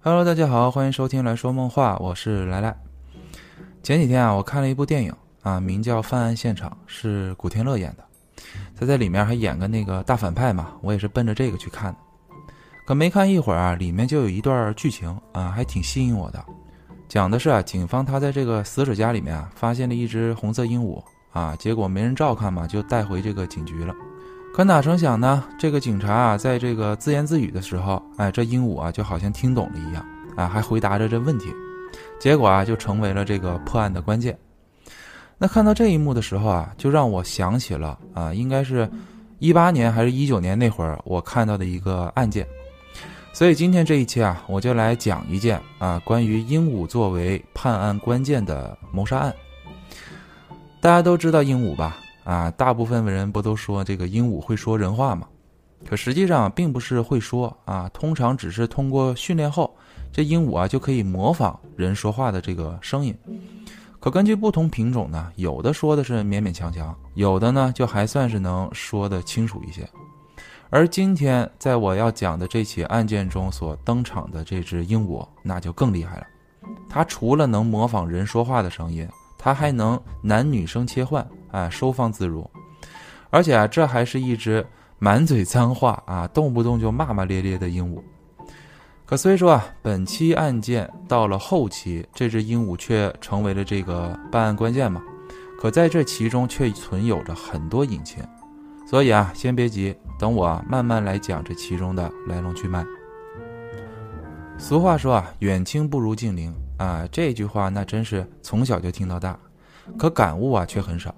[0.00, 2.74] Hello，大家好，欢迎收听来说梦话，我是来来。
[3.82, 5.12] 前几天啊，我看了一部电影
[5.42, 8.04] 啊，名叫《犯案现场》，是古天乐演的。
[8.78, 11.98] 他在里面还演个那个大反派嘛，我也是奔着这个去看的。
[12.86, 16.42] 可没看一会儿啊，里面就有一段剧情啊，还挺吸引我的。
[17.08, 23.92] 讲的是啊，警方他在这个死者家里面啊，发现了一只红色鹦鹉啊，结果没人照看嘛，就带回这个警局了。
[24.54, 25.44] 可哪成想呢？
[25.56, 30.04] 这个警察啊，在这个自言自语的时候，哎，这鹦鹉啊，就好像听懂了一样，
[30.36, 31.52] 啊，还回答着这问题，
[32.18, 34.36] 结果啊，就成为了这个破案的关键。
[35.38, 38.90] 那看到这一幕的时候啊，就让我想起了啊，应该是，
[39.38, 42.44] 一八年还是一九年那会儿我看到的一个案件。
[43.32, 49.32] 所以今天这一期啊，我就来讲一件啊，关于鹦鹉作为判案关键的谋杀案。
[50.80, 51.96] 大家都知道鹦鹉吧？
[52.28, 55.26] 啊，大部分人不都说这个鹦鹉会说人话吗？
[55.88, 59.74] 可实际上并不是会说啊，通常只是通过训练后，
[60.12, 63.16] 这鹦鹉啊就可以模仿人说话的这个声音。
[63.98, 69.88] 可根据不同品种呢，有的说的是勉勉强强，有的呢就还算是能说得清楚一些。
[70.68, 76.26] 而今天在我要讲的这起案件中所登场的这只鹦鹉，那就更厉害了。
[76.90, 79.08] 它除了能模仿人说话的声音，
[79.38, 81.26] 它还能男女生切换。
[81.50, 82.48] 啊，收放自如，
[83.30, 84.66] 而且啊，这还是一只
[84.98, 88.02] 满嘴脏话啊，动不动就骂骂咧咧的鹦鹉。
[89.06, 95.02] 可虽说啊，本期案件到了后期，这只鹦鹉却成为了这个办案关键嘛。
[95.60, 98.22] 可在这其中却存有着很多隐情，
[98.86, 102.84] 所以啊，先别急，等我慢慢来讲这其中的来龙去脉。
[104.56, 109.38] 俗话说啊，远亲不如近邻啊，这句话那真是从小就听到大，
[109.98, 111.14] 可感悟啊却很少。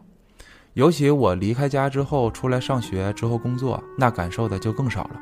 [0.74, 5.20] 尤其我离开家之后，出来上学之后工作，那感受的就更少了。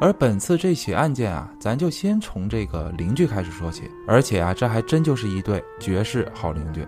[0.00, 6.86] 而本次这起案件啊，咱就先从这个邻居开始说起，而且啊，这还真就是一对绝世好邻居。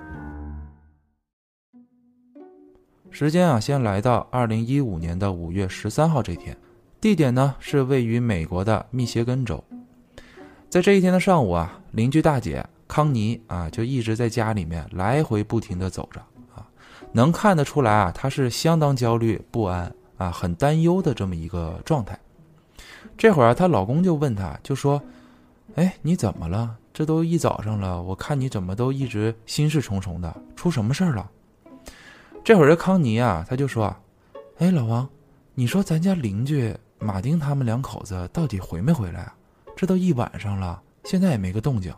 [3.10, 6.56] 时间啊，先来到二零一五年的五月十三号这天，
[7.00, 9.62] 地点呢是位于美国的密歇根州。
[10.68, 16.20] 在这一天的上午啊，邻居大姐康妮啊，就一直在家里面来回不停的走着。
[17.12, 22.18] 能看得出来啊，她是相当焦虑不安啊，很担忧的这么一个状态。
[23.16, 25.02] 这会儿啊，她老公就问她，就说
[25.76, 26.76] ：“哎，你怎么了？
[26.92, 31.30] 这都一早上了，我看你怎么都一直心事重重的，出什么事儿了？”
[32.44, 33.94] 这会儿这康妮啊，他就说
[34.58, 35.08] ：“哎，老王，
[35.54, 39.34] 你说咱家邻居马丁他们两口子到底回没回来啊？
[39.74, 41.92] 这都一晚上了，现在也没个动静，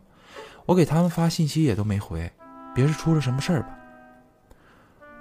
[0.66, 2.30] 我给他们发信息也都没回，
[2.74, 3.68] 别是出了什么事儿吧？”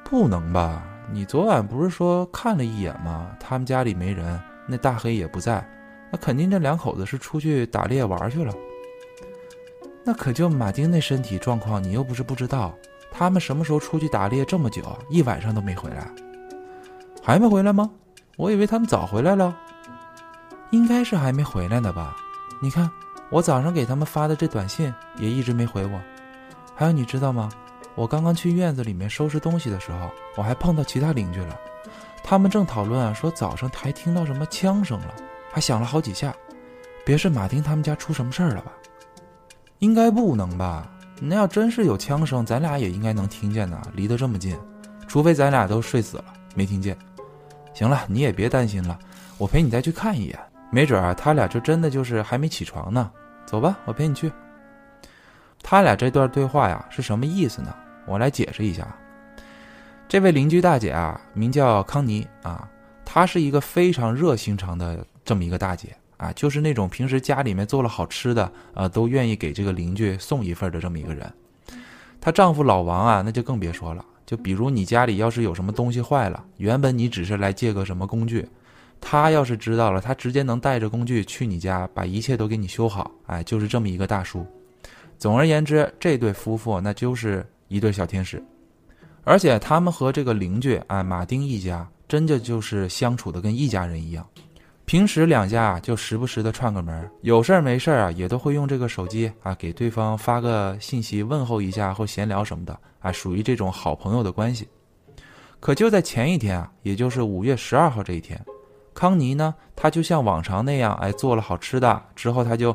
[0.10, 0.82] 不能吧？
[1.12, 3.30] 你昨晚不是说看了一眼吗？
[3.42, 5.68] 他们家里没人，那大黑也不在，
[6.10, 8.54] 那肯定这两口子是出去打猎玩去了。
[10.06, 12.74] 那可就马丁那身体状况，你又不是不知道，
[13.12, 16.10] 他们什么时候出去打猎这么久，一晚上都没回来，
[17.22, 17.92] 还没回来吗？
[18.38, 19.54] 我以为他们早回来了，
[20.70, 22.16] 应该是还没回来呢吧？
[22.62, 22.90] 你看
[23.30, 26.00] 我早上给他们发的这短信也一直没回我，
[26.74, 27.50] 还有你知道吗？
[27.98, 31.60] 我刚刚去院子里面收拾东西的时候，我还碰到其他邻居了，
[32.24, 35.16] 他们正讨论啊，说早上还听到什么枪声了，
[35.52, 36.32] 还响了好几下，
[37.04, 38.72] 别是马丁他们家出什么事儿了吧？
[39.80, 40.88] 应该不能吧？
[41.20, 44.56] 那要真是有枪声，咱俩也应该能听见呢，离得这么近，
[45.08, 46.96] 除非咱俩都睡死了没听见。
[47.74, 49.00] 行了，你也别担心了，
[49.40, 53.10] 我陪你再去看一眼，没准啊，他俩就真的就是还没起床呢。
[53.48, 54.32] 走吧，我陪你去。
[55.64, 57.74] 他俩这段对话呀，是什么意思呢？
[58.08, 58.88] 我来解释一下，
[60.08, 62.66] 这位邻居大姐啊，名叫康妮啊，
[63.04, 71.30] 她是一个非常热心肠的这么一个大姐啊，就是那种平时家里面做了好吃的啊，都愿意给这个邻居送一份的这么一个人。
[72.22, 78.48] 她丈夫老王啊，那就更别说了，就比如你家里要是有什么东西坏了，原本你只是来借个什么工具，
[79.02, 83.12] 他要是知道了，他直接能带着工具去你家，把一切都给你修好。
[83.26, 84.48] 哎，就是这么一个大叔。
[85.20, 87.46] 总而言之，这对夫妇那就是。
[87.68, 88.42] 一对小天使，
[89.24, 94.26] 而且他们和这个邻居啊马丁一家，真的就是相处的跟一家人一样。
[94.86, 104.68] 平时两家啊就时不时的串个门，有事儿没事儿啊也都会用这个手机啊给对方发个信息问候一下或闲聊什么的啊，属于这种好朋友的关系。
[105.60, 108.40] 可就在前一天啊，也就是五月十二号这一天，
[108.94, 112.74] 康妮呢，他就像往常那样哎做了好吃的之后，他就。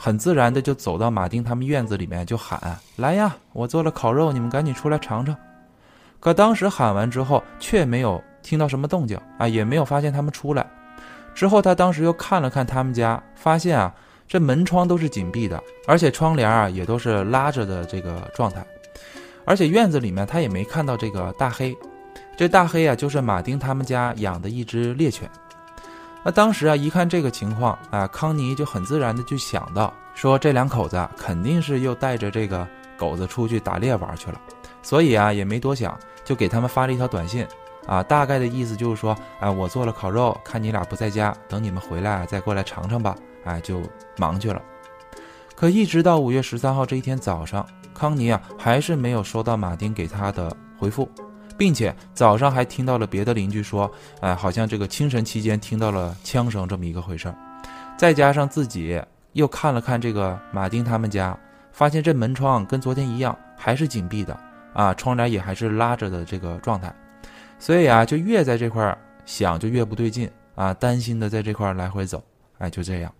[0.00, 5.36] 很自然的就走到马丁他们院子里面，就喊：“来呀，我做了烤肉，你们赶紧出来尝尝。”
[6.20, 10.64] 可当时喊完之后，却没有听到什么动静啊，也没有发现他们出来。
[11.34, 13.92] 之后他当时又看了看他们家，发现啊，
[14.26, 18.64] 这门窗都是紧闭的，而且窗帘啊也都是拉着的这个状态，
[19.44, 21.76] 而且院子里面他也没看到这个大黑，
[22.36, 25.28] 这大黑啊就是马丁他们家养的一只猎犬。
[26.24, 32.66] 那当时啊一看这个情况啊，康妮就很自然的就想到说这两口子肯定是又带着这个
[32.96, 34.40] 狗子出去打猎玩去了，
[34.82, 37.46] 所以啊也没多想，就给他们发了一条短信。
[37.86, 43.16] 啊，大概的意思就是说，哎，我做了烤肉，看你俩不在家，等你们回来再过来尝尝吧。
[43.44, 43.80] 哎，就
[44.18, 44.60] 忙去了。
[45.54, 51.08] 可一直到五月十三号这一天早上，康妮啊还是没有收到马丁给他的回复，
[51.58, 53.90] 并且早上还听到了别的邻居说，
[54.20, 57.34] 哎，好像这个清晨期间听到了枪声这么一个回事儿。
[57.98, 59.02] 再加上自己
[59.32, 61.36] 又看了看这个马丁他们家，
[61.72, 64.38] 发现这门窗跟昨天一样还是紧闭的，
[64.72, 66.94] 啊，窗帘也还是拉着的这个状态。
[67.58, 68.96] 所以啊，就越在这块
[69.26, 72.22] 想，就越不对劲啊，担心的在这块来回走，
[72.58, 73.12] 哎，就这样。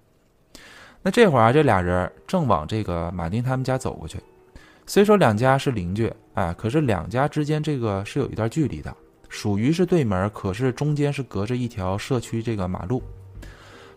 [1.02, 4.20] 那这会儿啊，这俩人正往这个马丁他们家走过去。
[4.88, 8.92] 虽说两家是邻居，哎，可是两家之间这个是有一段距离的，
[9.28, 13.02] 属于是对门，可是中间是隔着一条社区这个马路。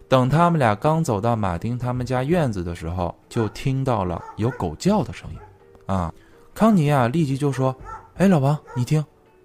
[0.09, 5.37] 等他们俩刚走到马丁他们家院子的时候，就听到了有狗叫的声音，
[5.85, 6.13] 啊，
[6.53, 7.73] 康妮啊立即就说
[8.17, 9.03] ：“哎，老王，你听。”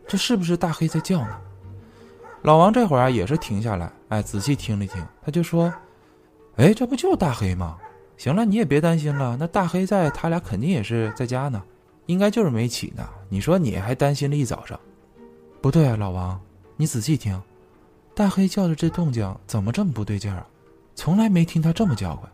[0.08, 1.38] 这是不是大黑在叫呢？
[2.42, 5.72] 老王这会儿啊也是停下来，哎，仔细听了听，他就说
[6.58, 7.76] ：“哎，这不就大黑吗？
[8.16, 11.62] 行了，你也别担心了，那大黑在，他俩肯定也是在家呢，
[12.06, 13.08] 应该就是没起呢。
[13.28, 14.78] 你说你还担心了一早上？
[15.60, 16.40] 不对啊，老王，
[16.76, 17.40] 你仔细听，
[18.14, 20.46] 大黑叫的这动静怎么这么不对劲儿啊？
[20.94, 22.28] 从来没听他这么叫过。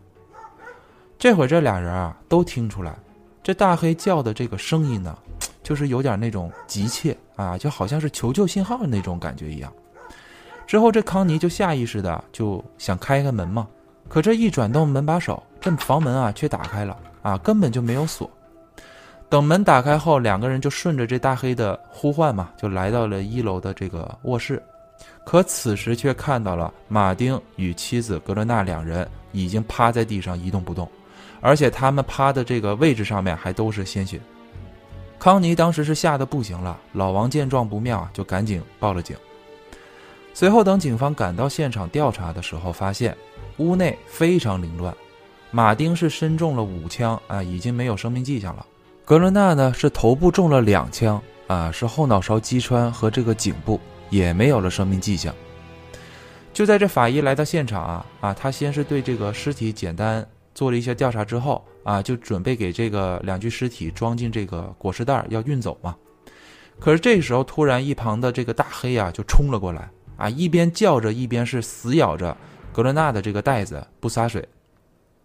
[1.18, 2.96] 这会儿这俩人啊都听出来，
[3.42, 5.16] 这大黑叫的这个声音呢。”
[5.62, 9.72] 就是有点那种急切啊，就好像是求救信号的那种感觉一样。
[10.66, 13.68] 之后这康妮就下意识的就想开开门嘛，
[14.12, 18.30] 可这一转动门把手，这房门啊却打开了啊，根本就没有锁。
[19.30, 24.62] 等门打开后，两个人就顺着这大黑的呼唤嘛，就来到了一楼的这个卧室。
[25.24, 30.86] 可此时却看到了马丁与妻子格伦娜两人已经趴在地上一动不动，
[31.40, 34.20] 而且他们趴的这个位置上面还都是鲜血。
[35.18, 39.16] 康妮当时是吓得不行了，老王见状不妙啊，就赶紧报了警。
[40.34, 43.16] 随后等警方赶到现场调查的时候，发现
[43.58, 44.94] 屋内非常凌乱，
[45.50, 48.66] 马丁是身中了五枪啊，已经没有生命迹象了。
[49.04, 55.34] 格伦娜呢是头部中了两枪啊，是后脑勺击穿和这个颈部也没有了生命迹象。
[56.52, 61.64] 就在这法医来到现场啊啊，他先是对这个尸体简单做了一些调查之后。
[61.84, 65.96] 啊，就准备给这个两具尸体装进这个裹尸袋，要运走嘛。
[66.78, 72.36] 可是这时候，突然一旁的这个大黑啊，就冲了过来，啊，一边叫着，一边是死咬着
[72.72, 74.46] 格伦娜的这个袋子不撒水。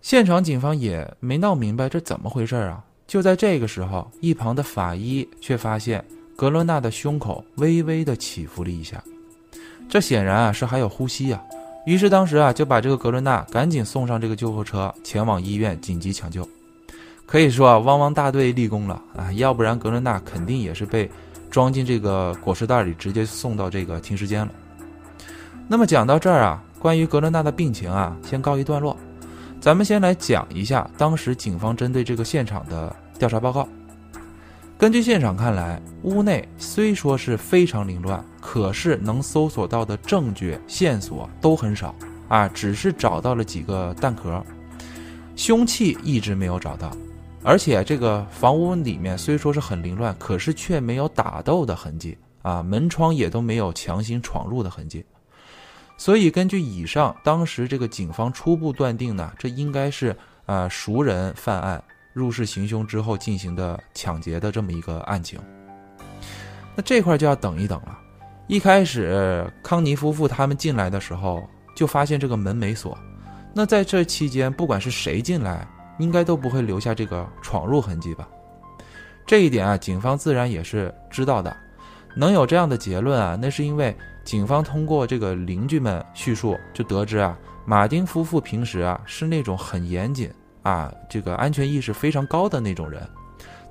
[0.01, 2.83] 现场警方也没闹明白这怎么回事啊。
[3.07, 6.03] 就在这个时候，一旁的法医却发现
[6.35, 9.01] 格伦娜的胸口微微的起伏了一下，
[9.87, 11.41] 这显然啊是还有呼吸啊。
[11.85, 16.47] 于是当时啊，就把这个格伦娜赶紧送上这个救护车，前往医院紧急抢救。
[17.25, 19.31] 可以说啊，汪汪大队立功了啊！
[19.33, 21.09] 要不然格伦娜肯定也是被
[21.49, 24.51] 装进这个裹尸袋里，直接送到这个停尸间了。
[25.67, 28.95] 那么讲到这儿啊，关于格伦娜的病情啊，先告一段落。
[29.59, 33.67] 咱们先来讲一下当时警方针对这个现场的调查报告。
[34.77, 41.95] 根据现场看来，屋内虽说是非常凌乱，可是能搜索到的证据线索都很少
[42.27, 44.39] 啊，只是找到了几个弹壳，
[45.35, 46.91] 凶器一直没有找到，
[47.41, 55.03] 而且这个房屋里面虽说是很凌乱，可是却没有打斗的痕迹啊，门窗也都没有强行闯入的痕迹，
[55.97, 61.83] 所以根据以上，当时这个警方初步断定呢，这应该是啊熟人犯案。
[62.13, 65.39] 入室行凶之后进行的抢劫的这么一个案情，
[66.75, 67.95] 那这块就要等一等了。
[68.47, 72.97] 一开始康尼夫妇他们进来的时候就发现这个门没锁，
[73.53, 75.67] 那在这期间不管是谁进来，
[75.99, 78.27] 应该都不会留下这个闯入痕迹吧？
[79.27, 81.55] 这一点啊，警方自然也是知道的。
[82.15, 83.95] 能有这样的结论啊，那是因为
[84.27, 90.29] 警方通过这个邻居们叙述就得知啊，马丁夫妇平时啊是那种很严谨。
[90.63, 93.01] 啊，这个安全意识非常高的那种人，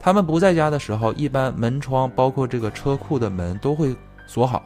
[0.01, 3.95] 他们不在家的时候，一般门窗包括这个车库的门都会
[4.27, 4.65] 锁好。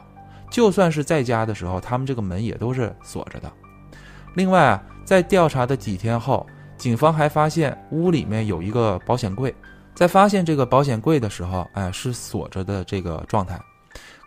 [0.49, 3.51] 就算是在家的时候，他们这个门也都是锁着的。
[4.35, 9.53] 另外啊，在调查的几天后，警方还发现屋里面有一个保险柜，
[9.93, 13.59] 在发现这个保险柜的时候，哎，是锁着的这个状态。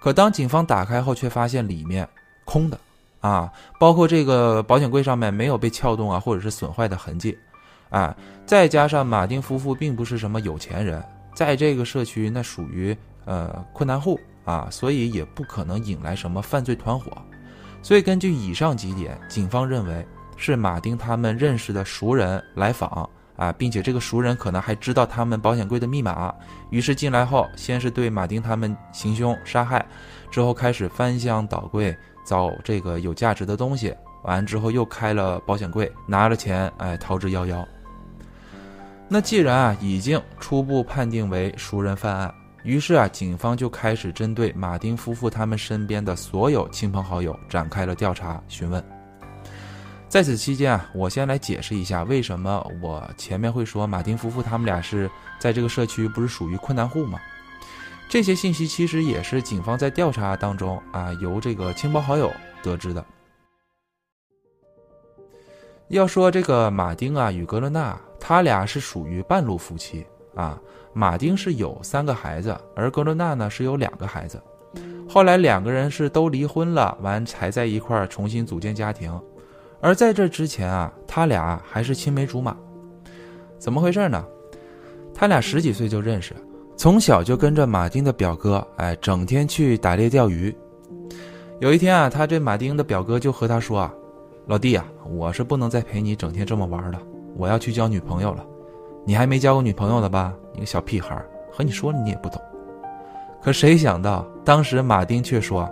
[0.04, 2.06] 可当警方打开后，却发现里面
[2.44, 2.78] 空的，
[3.20, 7.38] 啊，包括这个保险柜上面没有被撬动啊，或者是损坏的痕迹，
[7.88, 11.02] 啊，再加上马丁夫妇并不是什么有钱人，
[11.34, 12.94] 在这个社区那属于
[13.25, 17.11] 呃困难户啊，所以也不可能引来什么犯罪团伙。
[17.80, 20.06] 所以根据以上几点，警方认为
[20.37, 26.35] 是马丁他们认识的熟人来访啊，并且这个熟人可能还知道他们保险柜的密码，
[26.71, 29.85] 于是进来后先是对马丁他们行凶杀害，
[30.31, 31.97] 之后开始翻箱倒柜。
[32.26, 37.62] 找这个有价值的东西，完之后又开了保险柜，拿了钱，哎，逃之夭夭。
[39.09, 48.93] 那既然啊已经初步判定为熟人犯案，于是啊警方就开始针对马丁夫妇他们身边的所有亲朋好友展开了调查询问。
[50.14, 57.18] 在此期间啊，我先来解释一下为什么我前面会说马丁夫妇他们俩是在这个社区不是属于困难户吗？
[58.09, 63.04] 这些信息其实也是警方在调查当中啊，由这个亲朋好友得知的。
[65.88, 70.06] 要说这个马丁啊与格伦娜，他俩是属于半路夫妻
[70.37, 70.56] 啊。
[70.92, 74.40] 马丁是有三个孩子，而格伦娜呢是有两个孩子。
[75.09, 79.21] 后来两个人是都离婚了，完才在一块儿重新组建家庭。
[79.85, 82.57] 而在这之前啊，他俩还是青梅竹马。
[83.59, 84.25] 怎么回事呢？
[85.14, 86.35] 他俩十几岁就认识。
[86.75, 90.57] 从小就跟着马丁的表哥，哎，整天去打猎钓鱼。
[91.61, 93.93] 有一天啊，他这马丁的表哥就和他说啊
[94.49, 96.99] ：“老弟啊，我是不能再陪你整天这么玩了，
[97.37, 98.43] 我要去交女朋友了。
[99.05, 100.33] 你还没交过女朋友呢吧？
[100.55, 101.23] 你个小屁孩，
[101.53, 102.41] 和你说你也不懂。”
[103.45, 105.69] 可谁想到，当时马丁却说：“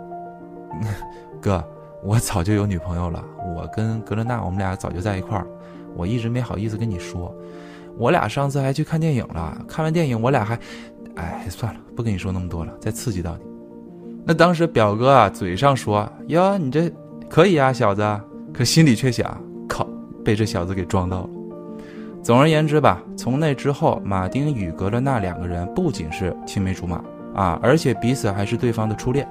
[1.40, 1.64] 哥，
[2.02, 3.24] 我早就有女朋友了，
[3.56, 5.46] 我跟格伦娜，我们俩早就在一块儿，
[5.94, 7.34] 我一直没好意思跟你说。
[7.96, 10.58] 我俩上次还去看电影了，看完电影我俩还……”
[11.14, 13.44] 哎，算了，不跟你说那么多了，再刺激到你。
[14.24, 16.90] 那当时表哥啊，嘴上说哟，你这
[17.28, 18.02] 可以啊，小子，
[18.52, 19.86] 可心里却想，靠，
[20.24, 21.30] 被这小子给装到了。
[22.22, 27.04] 总而言之吧，从那之后，马丁与格伦娜两个人不仅是青梅竹马
[27.34, 29.28] 啊，而且彼此还是对方的初恋。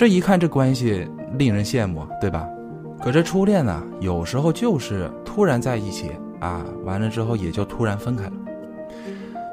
[0.00, 2.48] 这一看，这关系令人羡慕，对吧？
[3.02, 8.32] 可这初恋呢，有时候就是突然在一起啊，完了之后也就突然分开了。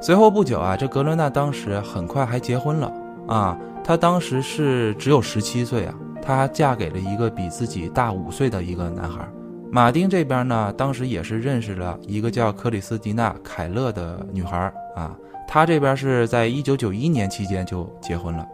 [0.02, 2.94] 随后不久啊，这格伦娜当时很快还结婚了
[3.28, 3.60] 啊。
[3.84, 9.28] 她当时是只有十七岁啊，她嫁给了一个比自己大五岁的一个男孩。
[9.70, 15.14] 马丁这边呢，当时也是认识了一个叫克里斯蒂娜·凯勒的女孩啊。
[15.46, 18.48] 他这边是在一九九一年期间就结婚了，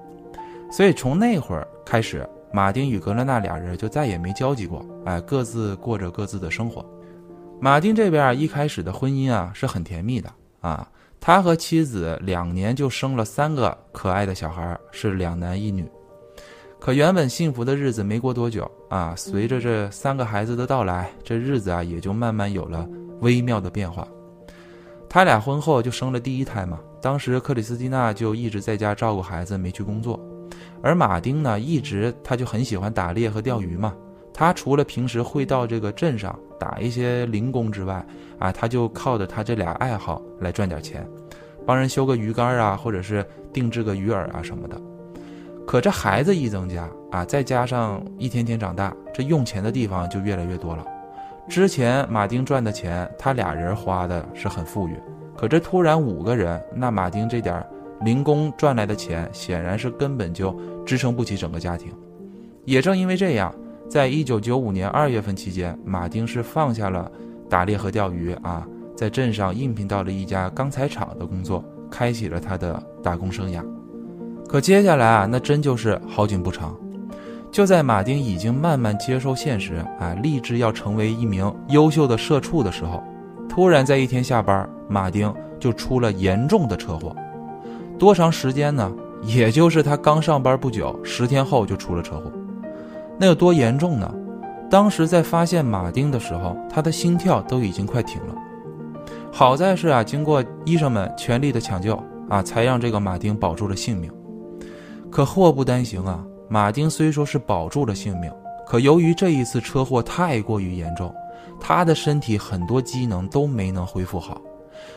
[0.74, 6.84] 所以从那会儿开始，马丁与格伦娜俩人就再也没交集过，哎，各自过着各自的生活。
[7.62, 10.90] 马丁这边一开始的婚姻啊是很甜蜜的啊。
[11.22, 15.88] 他和妻子两年就生了三个可爱的小孩，是两男一女。
[16.80, 22.90] 可原本幸福的日子没过多久啊，随着这三个孩子的到来，这日子啊也就慢慢有了
[23.22, 24.08] 微妙的变化。
[25.08, 30.20] 他俩婚后就生了第一胎嘛，当时克里斯蒂娜就一直在家照顾孩子，没去工作。
[30.82, 33.94] 而马丁呢，一直他就很喜欢打猎和钓鱼嘛。
[34.34, 38.04] 他除了平时会到这个镇上打一些零工之外，
[38.40, 41.08] 啊，他就靠着他这俩爱好来赚点钱，
[41.66, 44.76] 帮人修个鱼竿啊，或者是定制个鱼饵啊什么的。
[45.68, 50.84] 可这孩子一增加啊，再加上一天天长大，这用钱的地方就越来越多了。
[51.48, 54.98] 之前马丁赚的钱，他俩人花的是很富裕，
[55.38, 57.64] 可这突然五个人，那马丁这点
[58.04, 60.56] 零工赚来的钱，显然是根本就
[60.86, 61.92] 支撑不起整个家庭。
[62.66, 63.54] 也正因为这样。
[63.90, 67.12] 在一九九五年二月份期间，马丁是放下了
[67.48, 73.64] 打猎和钓鱼啊，在镇上应聘到了一家钢材厂的工作，开启了他的打工生涯。
[74.48, 76.76] 可接下来啊，那真就是好景不长。
[77.52, 83.04] 就在马丁已经慢慢接受现实啊，立志要成为一名优秀的社畜的时候，
[83.48, 87.16] 突然在一天下班，马丁就出了严重的车祸。
[87.98, 88.92] 多长时间呢？
[89.26, 92.30] 也就是他刚上班不久，十天后就出了车祸。
[93.18, 94.14] 那有多严重呢？
[94.70, 98.36] 当时在发现马丁的时候，他的心跳都已经快停了。
[99.32, 101.98] 好在是啊，经过医生们全力的抢救
[102.28, 104.12] 啊，才让这个马丁保住了性命。
[105.10, 108.30] 可祸不单行啊，马丁虽说是保住了性命，
[108.68, 111.14] 可由于这一次车祸太过于严重，
[111.62, 114.42] 他的身体很多机能都没能恢复好。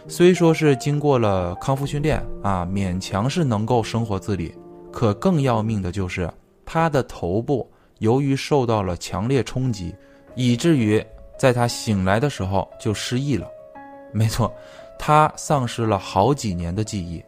[0.08, 4.54] 虽说是经过了康复训练啊，勉强是能够生活自理，
[4.92, 6.30] 可更要命的就是
[6.64, 7.68] 他的头部。
[7.98, 9.94] 由于受到了强烈冲击，
[10.34, 11.04] 以至于
[11.38, 13.48] 在他醒来的时候就失忆了。
[14.12, 14.54] 没错，
[14.98, 17.24] 他丧失了好几年的记忆。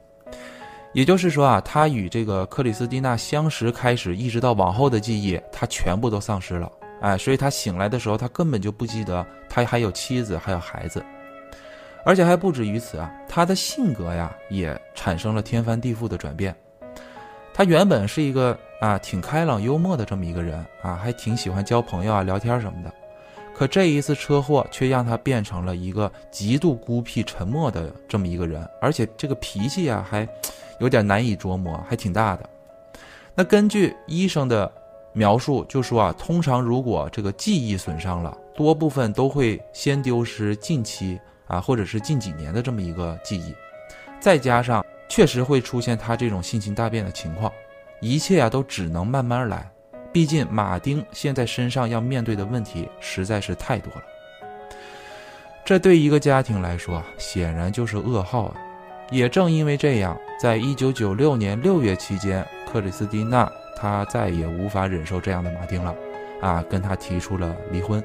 [0.92, 6.70] 也就是说啊，他与这个克里斯蒂娜相识开始，一直到往后的记忆，他全部都丧失了。
[7.00, 11.02] 哎，所以他醒来的时候，他根本就不记得他还有妻子，还有孩子，
[12.08, 16.56] 而且还不止于此啊，他的性格呀也产生了天翻地覆的转变。
[17.52, 22.90] 他原本是一个啊挺开朗幽默的这么一个人啊，还挺喜欢交朋友啊、聊天什么的。
[23.54, 30.26] 可这一次车祸却让他变成了一个极度孤僻、沉默的这么一个人，而且这个脾气啊还
[30.80, 32.48] 有点难以琢磨，还挺大的。
[33.34, 34.72] 那根据医生的
[35.12, 43.52] 描述，就说啊，通常如果这个记忆损伤了，多部分都会先丢失近期啊或者是近几年的这么一个记忆，
[44.20, 47.52] 再加上确实会出现他这种性情大变的情况，
[48.00, 49.68] 一切啊都只能慢慢来。
[50.12, 54.02] 毕竟马丁现在身上要面对的问题实在是太多了，
[55.64, 58.56] 这对一个家庭来说显然就是噩耗啊！
[59.10, 65.94] 也正因为这样，在一九九六年六月期间，克里斯蒂娜她再也无法忍受这样的马丁了，
[66.40, 68.02] 啊，跟他提出了离婚。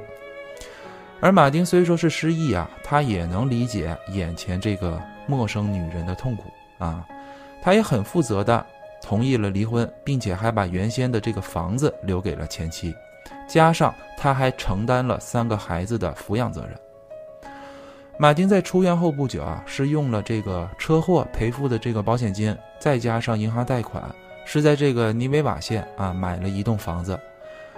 [1.24, 7.08] 而马丁虽说是失忆啊，他也能理解眼前这个陌生女人的痛苦啊，
[7.62, 8.66] 他也很负责的。
[9.02, 12.94] 同意了离婚，并且还把原先的这个房子留给了前妻，
[13.48, 16.78] 加上他还承担了三个孩子的抚养责任。
[18.18, 24.04] 马丁在出院后不久啊，是用了这个车祸赔付的这个保险金，再加上银行贷款，
[24.44, 27.18] 是在这个尼维瓦县啊买了一栋房子，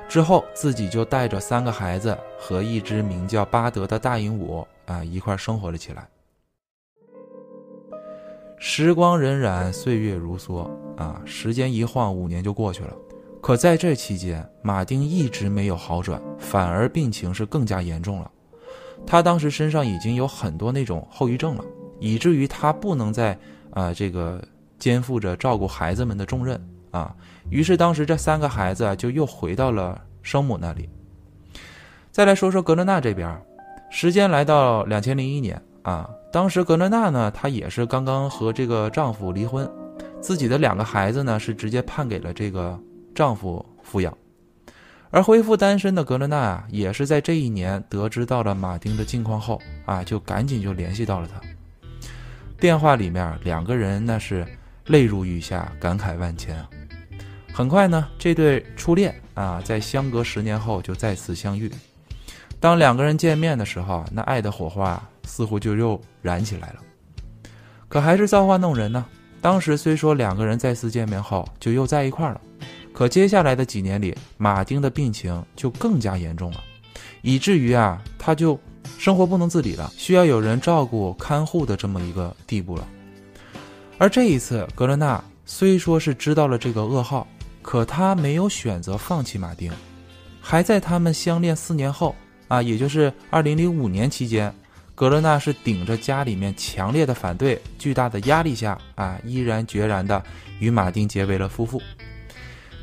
[0.07, 6.07] 之后自己就带着三个孩子和一只名叫巴德的大鹦鹉啊一块生活了起来。
[8.57, 11.21] 时光荏苒，岁月如梭啊！
[11.25, 12.93] 时间一晃，五年就过去了。
[13.41, 18.31] 可在这期间，马丁一直没有好转，反而病情是更加严重了。
[19.05, 21.63] 他当时身上已经有很多那种后遗症了，
[21.99, 23.37] 以至于他不能再
[23.71, 24.41] 啊这个
[24.79, 26.59] 肩负着照顾孩子们的重任
[26.95, 27.15] 啊。
[27.49, 30.89] 于是当时这三个孩子就又回到了生母那里。
[32.11, 33.39] 再来说说格伦纳这边，
[33.91, 36.09] 时间来到两千零一年啊。
[36.31, 39.69] 当时格伦娜呢，她也是刚刚和这个丈夫离婚，
[40.21, 42.79] 自己的两个孩子呢是直接判给了这个
[43.13, 44.17] 丈夫抚养，
[45.11, 51.39] 而恢复单身的格伦娜啊，也是在这一年得知到了马丁的近况后啊，就赶紧就联系到了他。
[52.59, 54.45] 电话里面两个人那是
[54.87, 56.69] 泪如雨下，感慨万千啊。
[57.55, 61.71] 很快呢，这对初恋啊，在相隔十年后就再次相遇。
[62.59, 66.75] 当两个人见面的时候，那爱的火花似乎就又燃起来了。
[67.87, 69.05] 可还是造化弄人呢。
[69.39, 72.41] 当时虽说两个人再次见面后就又在一块了，
[72.91, 76.61] 可接下来的几年里，马丁的病情就更加严重了，
[77.21, 78.59] 以至于啊，他就
[78.97, 82.85] 生活不能自理了，需要有人照顾看护的这么一个地步了。
[83.97, 87.25] 而这一次，格伦纳虽说是知道了这个噩耗，
[87.65, 89.71] 可他没有选择放弃马丁，
[90.39, 92.15] 还在他们相恋四年后。
[92.47, 94.53] 啊，也就是二零零五年期间，
[94.93, 100.23] 格勒纳是顶着家里面强烈的反对、巨大的压力下啊，毅然决然的
[100.59, 101.81] 与马丁结为了夫妇。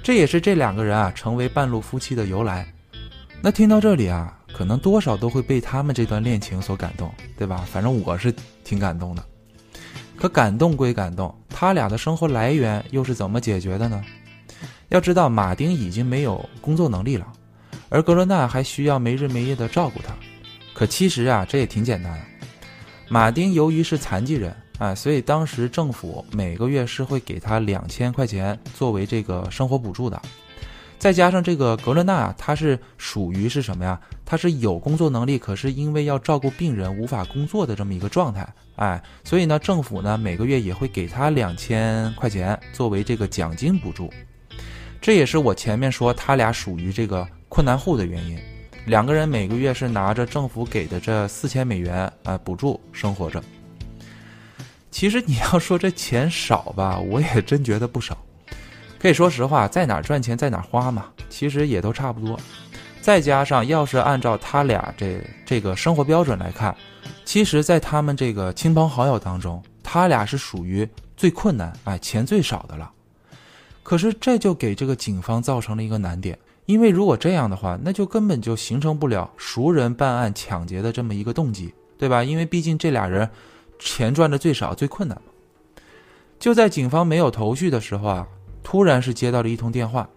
[0.02, 2.66] 这也是这两个人啊成为半路夫妻的由来。
[3.40, 7.64] 那听到这里啊，可能多少都会被他们这段恋情所感动，对吧？
[7.70, 9.24] 反正我是挺感动的。
[10.16, 14.02] 可感动归感动，他俩的生活来源又是怎么解决的呢？
[14.92, 17.26] 要知道，马丁已经没有工作能力了。
[17.88, 20.14] 而格罗纳还需要没日没夜的照顾他，
[20.74, 22.20] 可其实啊，这也挺简单的。
[23.08, 30.20] 马丁由于是残疾人啊，所以当时政府每个月是会给他两千块钱作为这个生活补助的。
[30.98, 33.98] 再加上这个格罗纳，他是属于是什么呀？
[34.26, 44.12] 他是有工作能力，可是因为要照顾病人无法工作的这么一个状态，哎，所以呢，政府呢每个月也会给他两千块钱作为这个奖金补助。
[45.02, 47.28] 这也是我前面说他俩属于这个。
[47.54, 48.38] 困难户的原因，
[48.86, 53.44] 两个人每个月是拿着政府给的这四千美元啊补助生活着。
[54.90, 58.16] 其实你要说这钱少吧，我也真觉得不少。
[58.98, 62.40] 可以说实话，在哪赚钱在哪花嘛，其实也都差不多。
[63.02, 66.74] 再加上，要是按照他俩这这个生活标准来看，
[67.26, 70.88] 其实，在他们这个亲朋好友当中，他俩是属于
[71.18, 72.90] 最困难、哎钱最少的了。
[73.82, 76.38] 可是这就给这个警方造成了一个难点。
[76.66, 82.22] 因为如果这样的话，那就根本就形成不了熟人办案抢劫的这么一个动机，对吧？
[82.22, 83.28] 因为毕竟这俩人
[83.80, 85.32] 钱赚的最少、最困难嘛。
[86.38, 88.28] 就在警方没有头绪的时候啊，
[88.62, 90.08] 突然是接到了一通电话。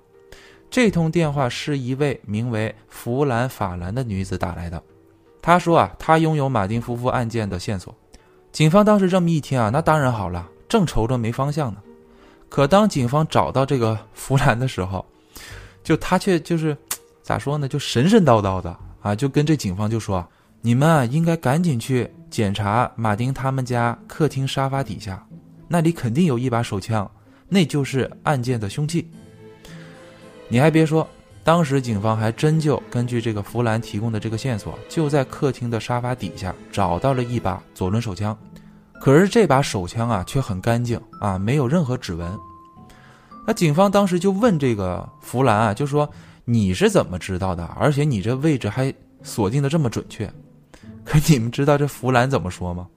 [0.70, 4.82] 这通电话是一位名为弗兰法兰的女子打来的。
[5.42, 7.94] 她说啊，她拥有马丁夫妇案件的线索。
[8.52, 11.80] 警方当时这么一听啊，那当然好了，正愁着没方向呢。
[12.50, 15.06] 可当警方找到这个弗兰的时候，
[15.84, 16.76] 就他却就是
[17.22, 17.68] 咋说呢？
[17.68, 20.26] 就神神叨叨的啊，就跟这警方就说
[20.62, 25.26] ：“你们啊，应该赶紧去检查马丁他们家客厅沙发底下，
[25.68, 27.10] 那里肯定有一把手枪，
[27.50, 29.10] 那就是案件的凶器。”
[30.48, 31.08] 你还别说，
[31.44, 38.38] 当时警方还真就根据这个弗兰提供的这个线索，就在客厅的沙发底下找到了一把左轮手枪。
[39.00, 42.38] 可是这把手枪啊，却很干净啊，没有任何指纹。
[43.46, 46.10] 那警方当时就问这个弗兰啊，就说
[46.44, 47.64] 你是怎么知道的？
[47.80, 50.32] 而且你这位置还锁定的这么准确。
[51.04, 52.88] 可你们知道这弗兰怎么说吗？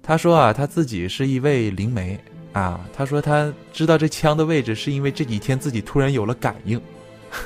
[0.00, 2.18] 他说啊，他自己是一位灵媒
[2.52, 2.80] 啊。
[2.92, 6.80] 他说他知道这枪的位置，是因为这几天自己突然有了感应。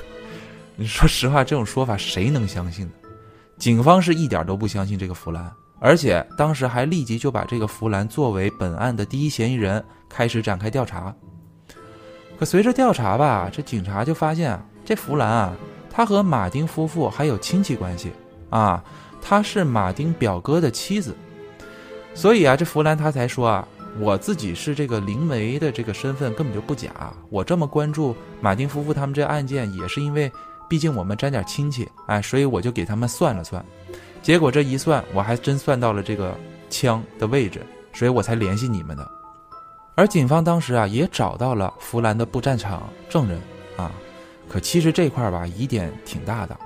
[0.77, 2.93] 你说实话，这种说法谁能相信呢？
[3.59, 5.51] 警方是一点都不相信这个弗兰，
[5.85, 11.13] 而且当时还立即就把这个弗兰作为本案的第一嫌疑人，开始展开调查。
[12.39, 15.53] 可随着调查吧，这警察就发现啊，这弗兰啊，
[15.91, 18.13] 他和马丁夫妇还有亲戚关系
[18.49, 18.83] 啊，
[19.21, 21.17] 他是马丁表哥的妻子，
[22.15, 23.67] 所以啊，这弗兰他才说啊，
[23.99, 30.31] 我自己是这个灵媒的这个身份根本就不假，我这么关注马丁夫妇他们这案件，也是因为
[30.69, 33.65] 毕竟我们沾点亲戚，哎，所以我就给他们算了算，
[34.23, 36.39] 结果这一算，我还真算到了这个
[36.71, 37.61] 枪的位置，
[37.93, 39.11] 所以我才联系你们的。
[39.95, 43.39] 而警方当时啊也找到了弗兰的不战场证人
[43.77, 43.91] 啊，
[44.49, 46.57] 可其实这块吧疑点挺大的，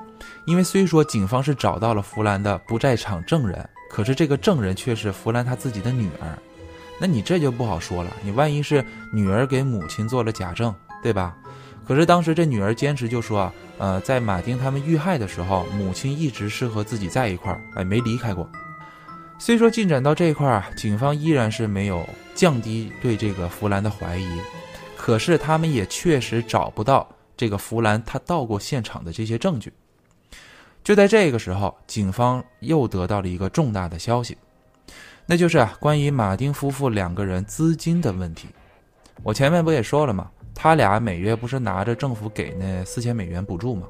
[0.45, 6.39] 因为虽说警方是找到了弗兰的不在场证人，可是这个证人却是弗兰他自己的女儿，
[7.01, 11.35] 那你这就不好说了，你万一是女儿给母亲做了假证，对吧？
[11.87, 18.49] 可是当时这女儿坚持就说啊，呃，在马丁他们遇害的时候，母亲一直是和自己在一块儿，哎，没离开过。
[19.39, 24.27] 虽说进展到这一块儿啊，警方依然是没有降低对这个弗兰的怀疑，
[24.97, 29.73] 可是他们也确实找不到这个弗兰他到过现场的这些证据。
[30.83, 34.37] 就在这个时候，警方又得到了一个重大的消息，
[35.27, 38.49] 那就是啊，关于马丁夫妇两个人资金的问题。
[39.23, 40.31] 我前面不也说了吗？
[40.59, 43.87] 他俩每月不是拿着政府给那四千美元补助吗？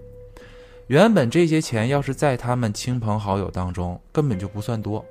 [0.89, 5.03] 原本这些钱要是在他们亲朋好友当中，根本就不算多。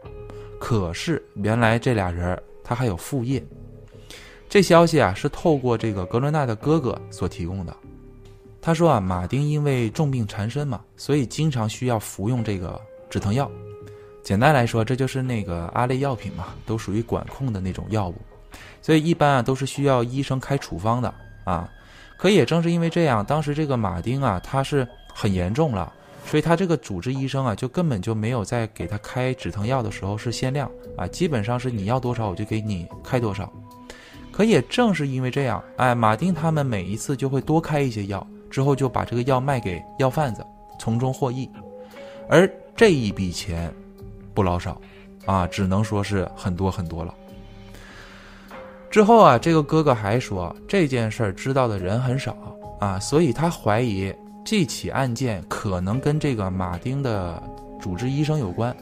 [0.60, 3.42] 可是原来这俩人他还有副业，
[4.50, 7.76] 这消息啊是透过这个格伦纳的哥哥所提供的。
[8.62, 13.50] 他说啊，马丁因为重病缠身嘛，所以经常需要服用这个止疼药。
[14.24, 18.16] 简单来说，这就是那个阿类药品嘛，都属于管控的那种药物，
[18.82, 21.14] 所以一般啊都是需要医生开处方的
[21.46, 21.70] 啊。
[22.18, 25.94] 可也正是因为这样，当时这个马丁啊他是很严重了。
[26.28, 33.48] 所以他这个主治医生啊，就根本就没有在给他开止疼药的时候是限量啊，基本上是你要多少我就给你开多少。
[34.32, 40.44] 可也正是因为这样，哎，马丁他们每一次就会多开一些药，之后就把这个药卖给药贩子，
[40.80, 41.48] 从中获益。
[42.28, 43.72] 而这一笔钱
[44.34, 44.82] 不老少
[45.28, 47.14] 啊，只能说是很多很多了。
[48.96, 52.34] 之后啊，这个哥哥还说这件事儿知道的人很少
[52.80, 54.16] 啊，所以他怀疑。
[54.46, 57.44] 这起案件可能跟这个马丁的
[57.78, 58.74] 主治医生有关，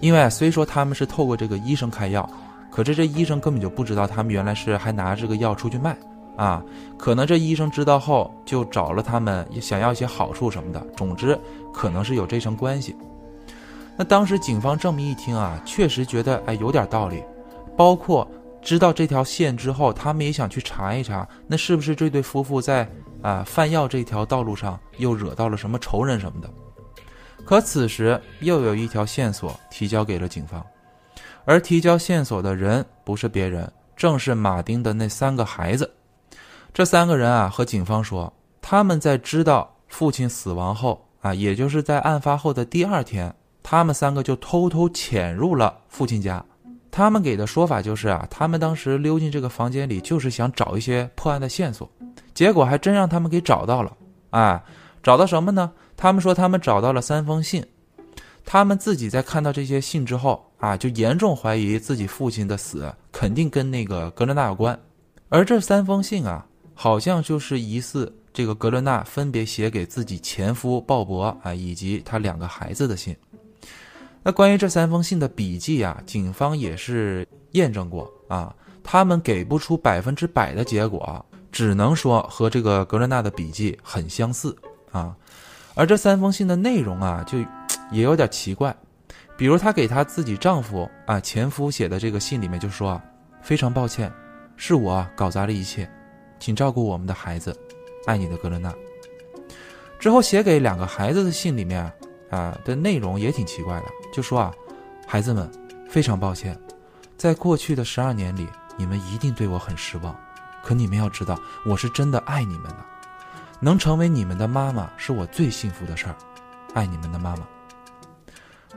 [0.00, 2.26] 因为虽说他们是透过这个医生开药，
[2.70, 5.94] 可是这医生根本就不知道他们原来是还拿这个药出去卖
[6.38, 6.64] 啊。
[6.96, 10.82] 可能这医生知道后就找了他们，想要一些好处什么的。
[10.96, 11.38] 总之，
[11.70, 12.96] 可能是有这层关系。
[13.94, 17.22] 那当时警方这么一听啊，确实觉得哎有点道理。
[17.76, 18.28] 包括
[18.62, 22.88] 知道这条线之后，他们也想去查一查，那是不是这对夫妇在。
[23.22, 26.50] 啊，贩药这条道路上又惹到了什么仇人什么的？
[27.44, 30.64] 可此时又有一条线索提交给了警方，
[31.44, 35.92] 而提交线索的人不是别人，正是马丁的那三个孩子。
[36.72, 46.42] 这三个人啊，和警方说，他们在知道父亲死亡后啊，也就是在案发后的第二天，他们三个就偷偷潜入了父亲家。
[46.90, 51.88] 他们给的说法就是啊，他们当时溜进这个房间里，就是想找一些破案的线索。
[52.34, 53.96] 结果还真让他们给找到了，
[54.30, 54.62] 哎，
[55.02, 55.70] 找到什么呢？
[55.96, 57.64] 他们说他们找到了三封信，
[58.44, 64.78] 他们自己在看到这些信之后啊，就严重怀疑自己父亲的死肯定跟那个格伦纳有关，
[65.28, 73.14] 而这三封信啊，好像就是疑似这个格伦纳分别写给自己前夫鲍勃啊以及他两个孩子的信。
[74.22, 81.24] 那关于这三封信的笔迹啊，警方也是验证过啊，他们给不出百分之百的结果。
[81.52, 84.56] 只能说和这个格伦纳的笔记很相似
[84.92, 85.16] 啊，
[85.74, 87.38] 而这三封信的内容啊，就
[87.90, 88.72] 也有点奇怪。
[89.36, 93.02] 比如她给她自己丈夫啊前夫写的这个信里面就说，
[93.42, 94.12] 非常抱歉，
[94.56, 95.90] 是我搞砸了一切，
[96.38, 97.52] 请照顾我们的孩子，
[98.06, 98.72] 爱你的格伦娜。
[99.98, 101.92] 之后写给两个孩子的信里面啊
[102.30, 104.54] 啊的内容也挺奇怪的，就说啊，
[105.06, 105.50] 孩子们，
[105.88, 106.58] 非常抱歉，
[107.16, 110.16] 在过去的十二年里，你们一定对我很失望，
[110.64, 112.76] 可你们要知道，我是真的爱你们的，
[113.60, 116.14] 能成为你们的妈妈是我最幸福的事儿，
[116.72, 117.46] 爱你们的妈妈。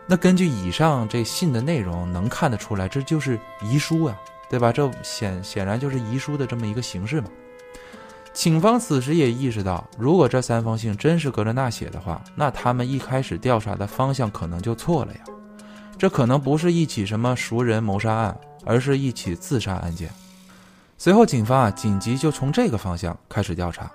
[0.05, 4.17] 那根据以上这信的内容，能看得出来，这就是遗书啊，
[4.49, 4.71] 对吧？
[4.71, 7.27] 这显显然就是遗书的这么一个形式嘛。
[8.33, 15.19] 警方此时也意识到，如果这三封信真是格伦纳写的话，那他们一开始调查的方向可能就错了呀。
[15.97, 20.09] 这可能不是一起什么熟人谋杀案，而是一起自杀案件。
[20.97, 23.89] 随后，警方啊紧急就从这个方向开始调查。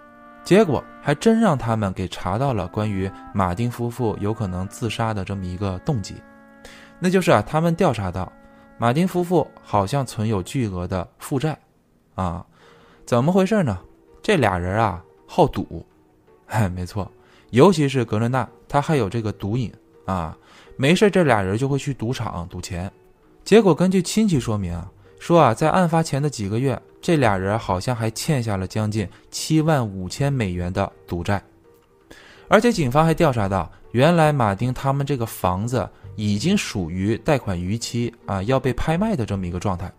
[0.45, 6.15] 结果还真让他们给查到了关于马丁夫妇有可能自杀的这么一个动机，
[6.99, 8.33] 那就是啊，他们调查到
[8.79, 11.59] 马丁夫妇好像存有巨额的负债，
[12.15, 12.47] 啊，
[13.05, 13.79] 怎么回事呢？
[14.29, 15.87] 这俩人啊好赌，
[16.49, 17.11] 哎，没错，
[17.49, 19.73] 尤其是格伦纳，他还有这个毒瘾
[20.05, 20.37] 啊，
[20.77, 22.93] 没事这俩人就会去赌场赌钱，
[23.43, 24.87] 结果根据亲戚说明啊，
[25.19, 26.79] 说啊，在案发前的几个月。
[27.01, 31.43] 这俩人好像还欠下了将近七万五千美元的赌债，
[32.49, 39.91] 而且警方还调查到，原来马丁他们这个房子已经属于贷款逾期啊，要被拍卖的这么一个状态，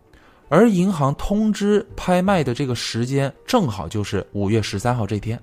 [0.49, 5.39] 而银行通知拍卖的这个时间正好就是五月十三号这天，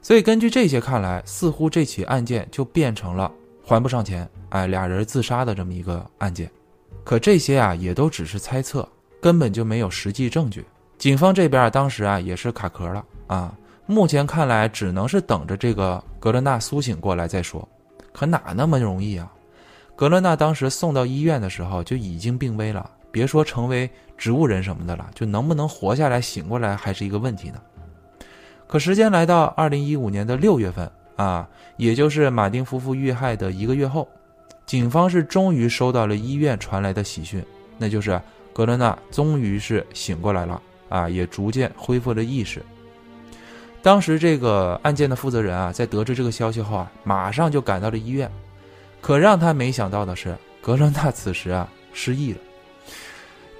[0.00, 3.32] 所以根据这些看来，似乎这起案件就变成了
[3.64, 6.50] 还不上钱，哎，俩人自杀的这么一个案件，
[7.02, 8.88] 可这些啊也都只是猜测。
[9.22, 10.64] 根本就没有实际证据，
[10.96, 13.54] 警方这边，当时啊也是卡壳了啊。
[13.84, 17.68] 目前看来，只能是等着这个格伦纳苏醒过来再说。
[18.14, 19.30] 可哪那么容易啊？
[19.94, 27.60] 格伦纳当时送到医院的时候就已经病危了，别说成为植物人什么的了，就能不能活下来醒过来还是一个问题呢。
[28.66, 34.08] 可时间来到二零一五年的六月份啊，也就是马丁夫妇遇害的一个月后，
[34.66, 37.44] 警方是终于收到了医院传来的喜讯，
[37.78, 38.20] 那就是。
[38.52, 42.60] 格伦纳终于是醒过来了啊，也逐渐恢复了意识。
[43.80, 48.30] 当时这个案件的负责人啊，在得知这个消息后啊，马上就赶到了医院。
[49.00, 52.38] 可让他没想到的是，格伦纳此时啊失忆了。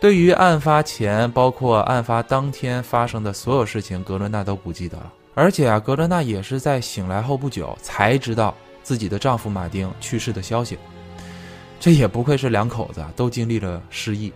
[0.01, 5.13] 对于案发前，包括案发当天发生的所有事情，格伦纳都不记得了。
[5.35, 10.79] 而且啊，格伦纳也是在醒来后不久才知道自己的丈夫马丁去世的消息。
[11.79, 14.33] 这也不愧是两口子，都经历了失忆。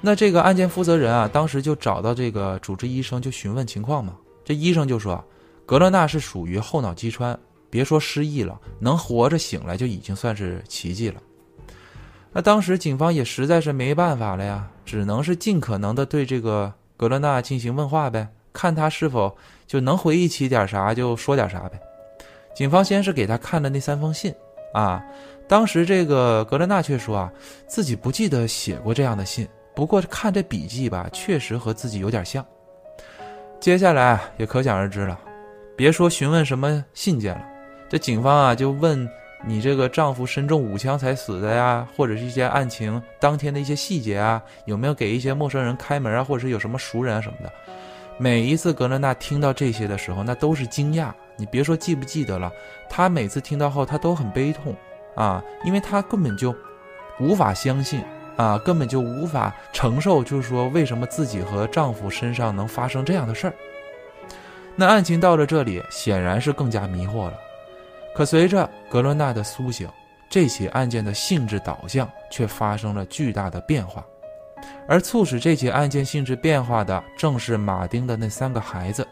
[0.00, 4.14] 那这个案件负责人啊，当时就找到这个主治医生，就询问情况嘛。
[4.44, 5.22] 这医生就说，
[5.66, 7.36] 格伦纳是属于后脑击穿，
[7.68, 11.20] 别说失忆了，能活着醒来就已经算是奇迹了。
[12.32, 21.80] 那当时警方也实在是没办法了呀，只能是尽可能的对这个格勒纳进行问话呗，看他是否就能回忆起点啥就说点啥呗。
[22.54, 24.32] 警方先是给他看了那三封信
[24.72, 25.02] 啊，
[25.48, 27.32] 当时这个格勒纳却说啊，
[27.66, 29.48] 自己不记得写过这样的信。
[29.74, 32.44] 不过看这笔记吧，确实和自己有点像。
[33.58, 35.18] 接下来也可想而知了，
[35.76, 37.44] 别说询问什么信件了，
[37.88, 39.08] 这警方啊就问
[39.42, 47.52] 你这个丈夫身中五枪才死的呀，或者是一些案情当天的一些细节啊，有没有给一些陌生人开门啊，或者是有什么熟人啊什么的。
[48.18, 51.10] 每一次格伦纳听到这些的时候，那都是惊讶。
[51.36, 52.52] 你别说记不记得了，
[52.88, 54.74] 他每次听到后，他都很悲痛
[55.14, 56.54] 啊，因为他根本就
[57.18, 58.02] 无法相信。
[58.36, 63.54] 啊，根本就无法承受，就是说，为什么自己和丈夫身上能发生这样的事儿？
[64.76, 67.34] 那案情到了这里，显然是更加迷惑了。
[68.20, 69.88] 可随着格伦纳的苏醒，
[70.28, 74.04] 这起案件的性质导向却发生了巨大的变化，
[74.86, 79.08] 而促使这起案件性质变化的，正是马丁的那三个孩子。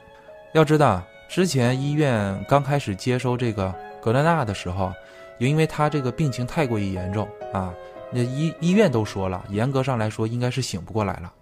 [0.52, 4.92] 要知道，之前医院刚开始接收这个格伦纳的时候，
[5.38, 7.72] 因为他这个病情太过于严重啊。
[8.12, 11.32] 那医医院都说了，严格上来说应该是醒不过来了，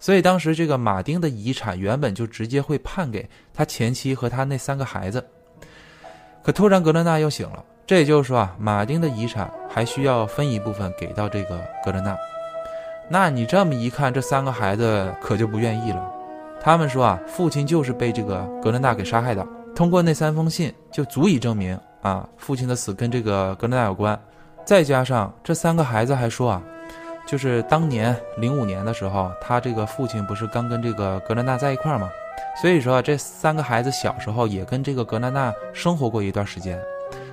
[0.00, 5.24] 所以当时这个马丁的遗产原本就直接会判给他前妻和他那三个孩子。
[6.42, 12.16] 可突然格伦纳又醒了，这也就是说啊，马丁的遗产还需要分一部分给到这个格伦纳。
[13.08, 16.02] 那你这么一看，这三个孩子可就不愿意了。
[16.60, 24.18] 他们说啊，父亲就是被这个格伦纳给杀害的，通过那三封信就足以证明啊，父亲的死跟这个格伦纳有关。
[24.64, 26.62] 再加上这三个孩子还说啊，
[27.26, 32.10] 就是当年零五年的时候，他这个父亲不是刚跟这个格伦纳在一块儿吗？
[32.60, 36.78] 所以说这三个孩子小时候也跟这个格兰纳生活过一段时间。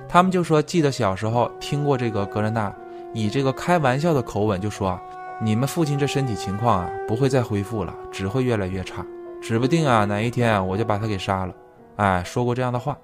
[0.08, 2.74] 他们就说记得小时候听过这个格兰纳
[3.12, 4.98] 以这个开玩笑的口吻就说
[5.40, 9.04] ：“你们父亲这身体情况啊不会再恢复了，只会越来越差。”
[9.40, 11.54] 指不定啊哪一天我就把他给杀了。
[11.96, 12.96] 哎，说过这样的话。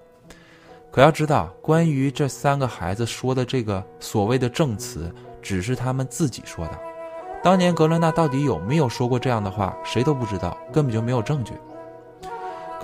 [0.91, 6.79] 可要知道，关于这三个孩子说的这个所谓的证词，只是他们自己说的。
[7.43, 11.53] 当年格伦纳到底有没有说过这样的话，谁都不知道，根本就没有证据。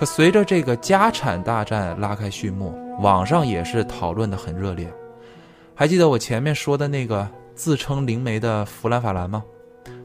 [0.02, 4.92] 可随着这个家产大战拉开序幕，网上也是讨论的很热烈。
[5.76, 9.44] 还记得我前面说的那个自称灵媒的弗兰法兰吗？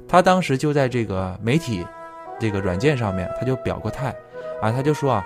[0.08, 1.84] 他当时就在这个媒体
[2.40, 4.16] 这个软件上面，他就表过态
[4.62, 5.26] 啊，他就说啊。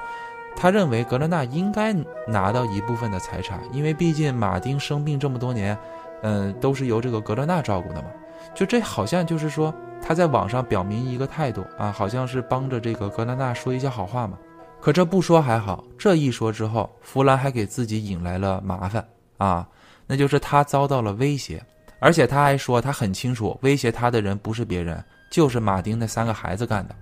[0.55, 1.93] 他认为格伦纳应该
[2.25, 5.77] 拿到一部分的财产，因为毕竟马丁生病这么多年，
[6.21, 8.07] 嗯，都是由这个格伦纳照顾的嘛。
[8.55, 14.37] 就这好像就是说他在网上表明一个态度啊，好像是帮着这个格伦纳说一些好话嘛。
[14.81, 19.67] 可这不说还好，这一说之后，弗兰还给自己引来了麻烦啊，
[20.07, 21.63] 那就是他遭到了威胁，
[21.99, 26.95] 而且他还说他很清楚威胁他的人不是别人，就是马丁那三个孩子干的。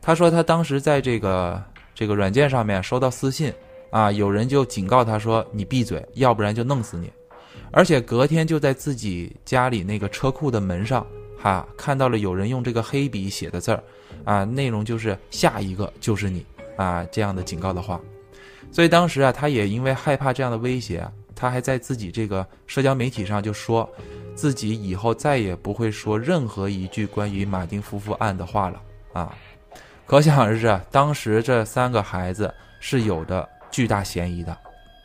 [0.00, 1.62] 他说他当时在这个。
[1.94, 3.52] 这个软件上面收到私信，
[3.90, 7.12] 啊，有人就警告他说：“你闭嘴，要不然就弄死你。”
[7.70, 11.06] 而且隔天就在自己家里那个车库的门上，
[11.38, 13.84] 哈，看到了有人用这个黑笔写的字儿，
[14.24, 16.44] 啊，内容就是“下一个就是你”
[16.76, 18.00] 啊这样的警告的话。
[18.70, 23.88] 所以当时啊，他也因为害怕这样的威胁，他还在自己这个社交媒体上就说，
[24.34, 28.80] 自己以后再也不会说任何一句关于马丁夫妇案的话了
[29.12, 29.36] 啊。
[30.06, 34.56] 可想而知啊，当时这三个孩子是有着巨大嫌疑的。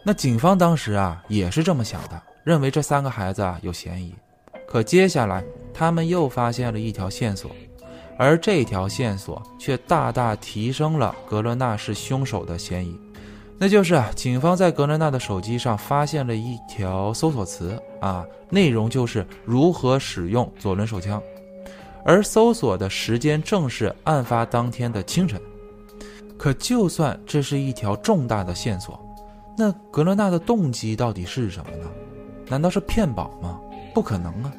[0.04, 4.16] 那警方当时啊也是这么想的，认为这三个孩子啊有嫌疑。
[4.66, 7.52] 可接下来他们又发现了一条线索，
[8.18, 13.00] 而这条线索却大大提升了格伦纳是凶手的嫌疑。
[13.60, 21.22] 那就是啊，警方在格伦纳的手机上发现了一条搜索词啊，内容就是如何使用左轮手枪。
[22.06, 25.42] 而搜索的时间正是案发当天的清晨，
[26.38, 28.98] 可就算这是一条重大的线索，
[29.58, 31.90] 那格伦纳的动机到底是什么呢？
[32.48, 33.60] 难道是骗保吗？
[33.94, 34.54] 不可能啊！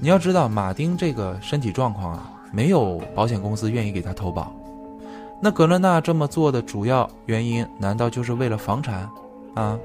[0.00, 4.54] 你要知道，马丁这个身体状况啊，没有保险公司愿意给他投保。
[5.42, 9.10] 那格伦纳这么做的主要原因，难道就是为了房产
[9.54, 9.78] 啊？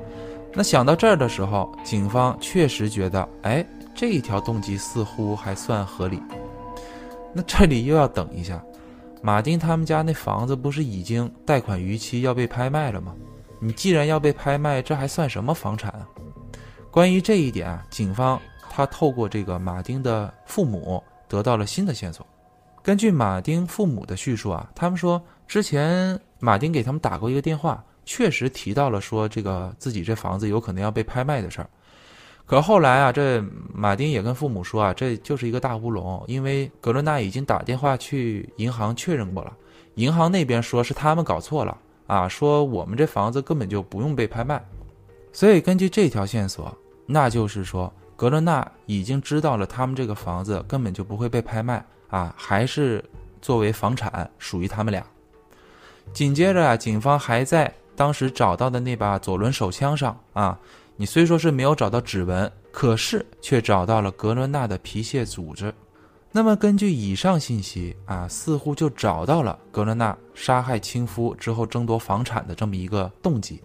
[0.53, 6.21] 那想到这儿的时候，警方确实觉得，哎，这一条动机似乎还算合理。
[7.33, 8.63] 那这里又要等一下，
[9.21, 13.13] 马丁他们家那房子不是已经贷款逾期要被拍卖了吗？
[13.59, 16.07] 你既然要被拍卖，这还算什么房产啊？
[16.89, 22.25] 关于这一点啊，警方他透过这个马丁的父母得到了新的线索。
[22.81, 31.69] 根据马丁父母的叙述啊，他们说之前马丁给他们打过一个电话，确实提到了说这个自己这房子有可能要被拍卖的事儿。
[32.45, 39.55] 可后来啊，这马丁也跟父母说啊，这就是一个大乌龙，因为格伦纳已经打电话去银行确认过了，
[39.95, 44.63] 银行那边说是他们搞错了啊，说我们这房子根本就不用被拍卖。
[45.31, 53.03] 所以根据这条线索，那就是说格伦纳已经知道了他们这个房子根本就不会被拍卖啊，还是
[53.41, 55.05] 作为房产属于他们俩。
[56.11, 60.59] 紧接着啊，警方还在当时找到的那把左轮手枪上啊。
[60.95, 65.73] 你虽说是没有找到指纹，可是却找到了格伦纳的皮屑组织。
[66.31, 73.61] 那么根据以上信息啊，似乎就找到了格伦纳杀害亲夫之后争夺房产的这么一个动机。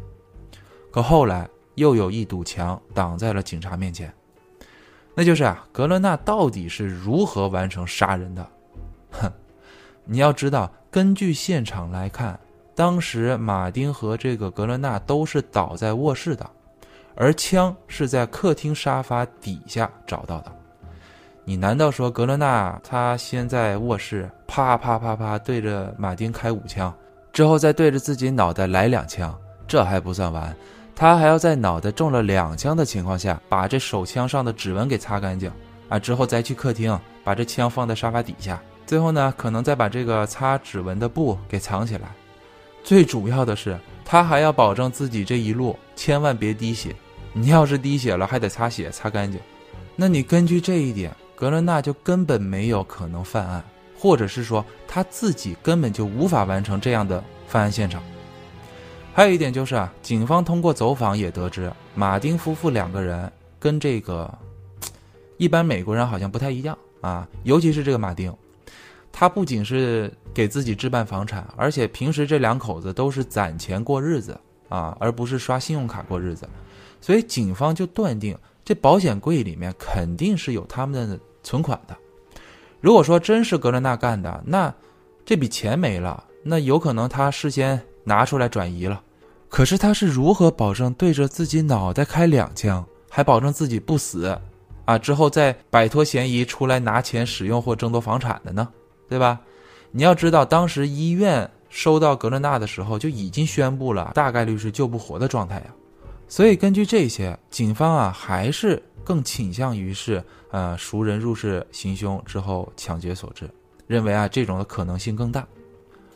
[0.92, 4.14] 可后来又有一堵墙挡在了警察面前，
[5.14, 8.46] 那就是啊，格伦纳到底是如何完成杀人的？
[9.12, 9.32] 哼，
[10.04, 12.38] 你要知道，根据现场来看，
[12.74, 16.48] 当时马丁和这个格伦纳都是倒在卧室的。
[17.16, 20.50] 而枪是在客厅沙发底下找到的，
[21.44, 26.92] 你难道说格伦纳他先在卧室啪啪啪啪对着马丁开五枪，
[27.32, 29.32] 之后再对着自己脑袋来两枪？
[29.68, 30.56] 这还不算完，
[30.96, 35.50] 他还要在脑袋中了两枪的情况下，把这手枪上的指纹给擦干净
[35.88, 42.08] 啊，之后再去客厅把这枪放在沙发底下，最后呢，可能再把这个擦指纹的布给藏起来。
[42.82, 46.94] 最主要的是，他还要保证自己这一路千万别滴血。
[47.32, 49.40] 你要是滴血了，还得擦血擦干净。
[49.96, 53.64] 那你根据这一点，格伦纳就根本没有可能犯案，
[53.98, 58.02] 或者是说他自己根本就无法完成这样的犯案现场。
[59.16, 64.28] 还有一点就是啊，警方通过走访也得知，马丁夫妇两个人跟这个
[65.36, 68.36] 一般美国人好像不太一样啊，尤其是这个马丁，
[69.12, 74.36] 他不仅是给自己置办房产，而且平时这两口子都是攒钱过日子
[74.68, 76.48] 啊，而不是刷信用卡过日子。
[77.00, 81.96] 所以警方就断定，这保险柜里面肯定是有他们的存款的。
[82.80, 84.74] 如果说真是格伦纳干的，那
[85.24, 89.00] 这笔钱没了，那有可能他事先拿出来转移了。
[89.54, 94.36] 可是他是如何保证对着自己脑袋开两枪，还保证自己不死，
[94.84, 98.68] 啊，之后再摆脱嫌疑出来拿钱使用或争夺房产的呢？
[99.08, 99.40] 对吧？
[99.92, 105.66] 你要知道，当时医院收到格伦纳的时候就已经宣布了大概率是救不活的状态呀。
[106.26, 113.48] 所以根据这些，警方啊还是更倾向于是呃熟人入室行凶之后抢劫所致，
[113.86, 115.46] 认为啊这种的可能性更大。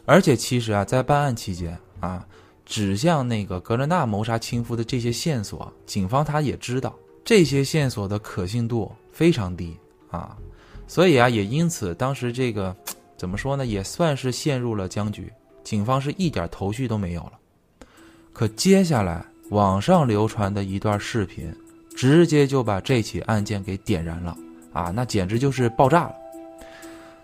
[0.07, 2.27] 而且其实啊在办案期间啊，
[2.69, 6.95] 指向那个格伦纳谋杀亲夫的这些线索，警方他也知道
[7.25, 9.77] 这些线索的可信度非常低
[10.11, 10.37] 啊，
[10.87, 12.77] 所以啊也因此当时这个
[13.17, 15.33] 怎么说呢，也算是陷入了僵局，
[15.65, 17.33] 警方是一点头绪都没有了。
[18.33, 19.25] 可接下来。
[19.51, 21.51] 网上流传的一段视频，
[21.97, 24.37] 直接就把这起案件给点燃了
[24.75, 24.93] 啊！
[24.95, 26.15] 那简直就是爆炸了。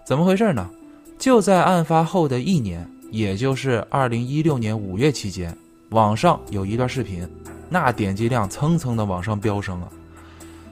[0.06, 0.70] 怎么回事呢？
[1.18, 5.56] 就在案发后的一年，也就是二零一六年五月期间，
[5.90, 7.24] 网上有一段视频，
[7.70, 9.88] 那点击量蹭蹭的往上飙升啊！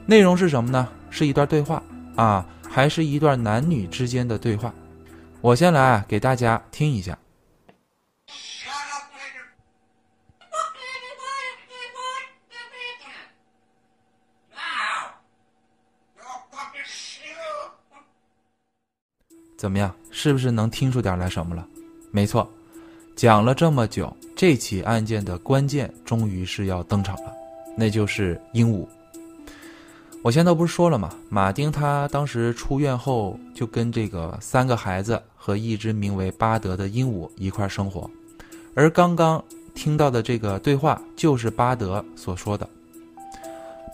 [0.07, 0.89] 内容是什么呢？
[1.09, 1.81] 是一段对话
[2.17, 4.75] 啊，还是一段男女之间的对话？
[5.41, 7.17] 我先来给大家听一下。
[19.57, 19.95] 怎么样？
[20.11, 21.65] 是不是能听出点来什么了？
[22.13, 22.47] 没错，
[23.17, 27.33] 讲了这么久，这起案件的关键终于是要登场了，
[27.75, 28.87] 那就是鹦鹉。
[30.23, 31.11] 我前头不是说了吗？
[31.31, 38.09] 马丁他当时出院后就跟这个三个孩子和一只名为巴德的鹦鹉一块生活，
[38.75, 39.43] 而刚刚
[39.75, 42.69] 听到的这个对话就是巴德所说的。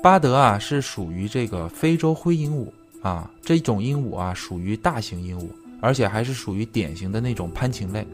[0.02, 2.66] 巴德啊，是属于这个非洲灰鹦鹉。
[3.00, 5.46] 啊，这种鹦鹉啊，属于大型鹦鹉，
[5.80, 8.06] 而且还是属于典型的那种攀禽类。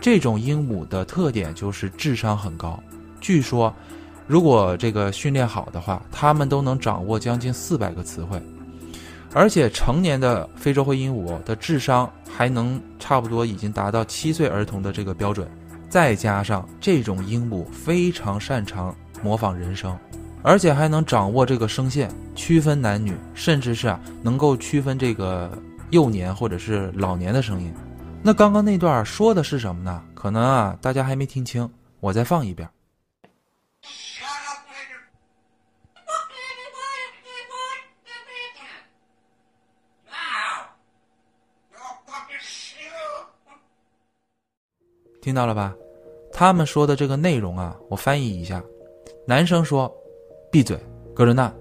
[0.00, 2.82] 这种鹦鹉的特点就是智商很高，
[3.20, 3.74] 据说，
[4.26, 8.40] 如果这个训练好的话，它们都能掌握将近四百个词汇。
[9.32, 15.46] 而且成年的非洲灰鹦鹉的智商还能差不多已经达到七岁儿童的这个标准，
[15.88, 19.96] 再加上这种鹦鹉非常擅长模仿人声。
[20.42, 25.50] 而且还能掌握这个声线，区分男女，甚至是啊，能够区分这个
[25.90, 27.72] 幼年或者是老年的声音。
[28.22, 30.04] 那刚刚那段说的是什么呢？
[30.14, 31.70] 可能啊，大家还没听清，
[32.00, 32.68] 我再放一遍。
[45.22, 45.74] 听到了吧？
[46.32, 48.62] 他们说的这个内容啊，我翻译一下，
[49.26, 49.92] 男生说。
[50.48, 50.78] 闭嘴，
[51.14, 51.52] 格伦纳。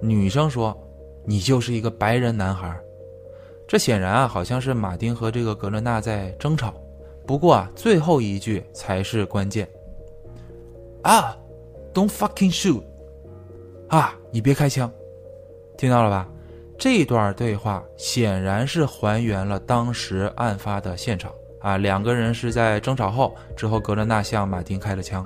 [0.00, 0.74] 女生说
[1.26, 2.74] ：“你就是一个白人男孩。”
[3.70, 6.74] 这显然啊，好像是马丁和这个格伦纳在争吵。
[7.24, 9.68] 不过啊，最后一句才是关键。
[11.04, 11.36] 啊
[11.94, 12.82] ，Don't fucking shoot！
[13.86, 14.90] 啊，你别开枪！
[15.78, 16.28] 听到了吧？
[16.76, 21.76] 这段对话显然是还原了当时案发的现场啊。
[21.76, 25.24] 两个人是在争吵后，之后格伦纳向马丁开了枪。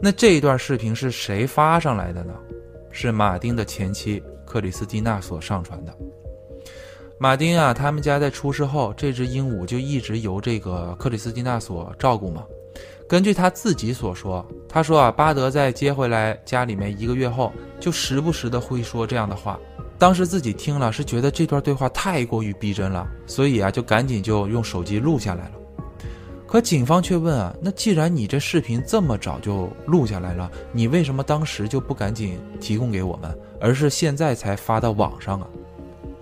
[0.00, 2.32] 那这一段视频是谁发上来的呢？
[2.90, 5.94] 是马丁的前妻克里斯蒂娜所上传的。
[7.22, 12.42] 马丁啊，他们家在出事后，这只鹦鹉就一直由这个克里斯蒂娜所照顾嘛。
[13.06, 19.60] 根据他自己所说，他说啊，巴德在接回来家里面一个月后，就时不时的会说这样的话。
[19.98, 25.52] 当时自己听了是觉得这段对话太过于逼真了，所以啊，就赶紧就用手机录下来了。
[26.46, 35.46] 可警方却问啊，那既然你这视频这么早就录下来了，你为什么当时就不赶紧提供给我们，而是现在才发到网上啊？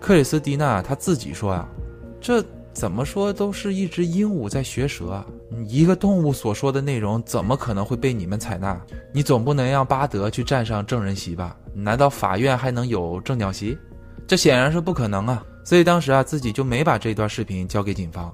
[0.00, 1.68] 克里斯蒂娜她自己说啊，
[2.20, 5.24] 这怎么说都是一只鹦鹉在学舌，
[5.66, 8.80] 一个动物所说的内容怎么可能会被你们采纳？
[9.12, 11.56] 你总不能让巴德去站上证人席吧？
[11.74, 13.76] 难道法院还能有证鸟席？
[14.26, 15.44] 这显然是不可能啊！
[15.64, 18.32] 所以当时啊，自己就没把这段视频交给警方。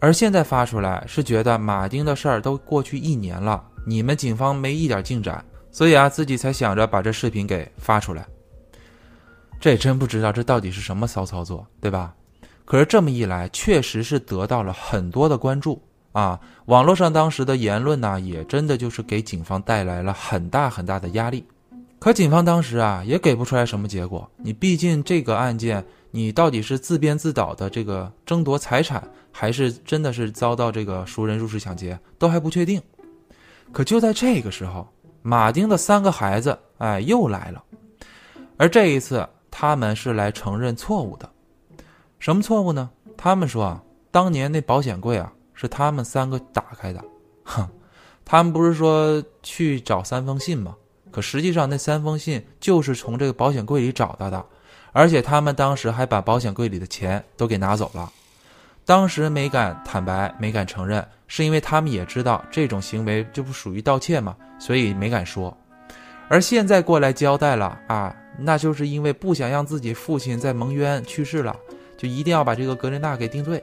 [0.00, 8.26] 而现在发出来是觉得马丁的事儿都过去一年了，你们警方没一点进展，所以啊自己才想着把这视频给发出来。
[9.60, 12.14] 这也真不知道这到底是什么骚操作，对吧？
[12.64, 15.82] 可是这么一来，确实是得到了很多的关注
[16.12, 16.38] 啊！
[16.66, 21.44] 网络上当时的言论呢，也真的就是给警方带来了很大很大的压力。
[21.98, 25.84] 可警方当时啊也给不出来什么结果，你毕竟这个案件。
[26.10, 32.80] 你到底是自编自导的这个争夺财产，还是真的是遭到这个熟人入室抢劫，都还不确定。
[33.72, 34.88] 可就在这个时候，
[35.20, 37.62] 马丁的三个孩子，哎，又来了。
[38.56, 39.28] 而这一次，
[39.60, 41.28] 他们是来承认错误的。
[42.20, 42.88] 什么错误呢？
[43.16, 43.82] 他们说啊，
[44.12, 47.04] 当年那保险柜啊是他们三个打开的。
[47.42, 47.68] 哼，
[48.24, 50.76] 他们不是说去找三封信吗？
[51.10, 54.46] 可实际上那三封信就是从这个保险柜里找到的，
[54.92, 58.12] 而且他们当时还把保险柜里的钱都给拿走了。
[58.84, 65.52] 当时没敢坦白，没敢承认，是因为他们也知道这种行为就不属于盗窃嘛，所以没敢说。
[66.28, 71.54] 而现在过来交代了啊，那就是因为不想让自己父亲在蒙冤去世了，
[71.96, 73.62] 就一定要把这个格雷纳给定罪。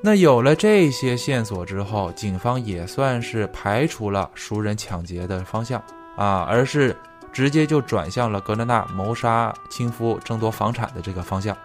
[0.00, 5.82] 那有了这些线索之后，警方也算是排除了熟人抢劫的方向
[6.16, 6.96] 啊，而是
[7.32, 11.56] 直接就转向了格雷纳谋杀亲夫、争夺房产的这个方向。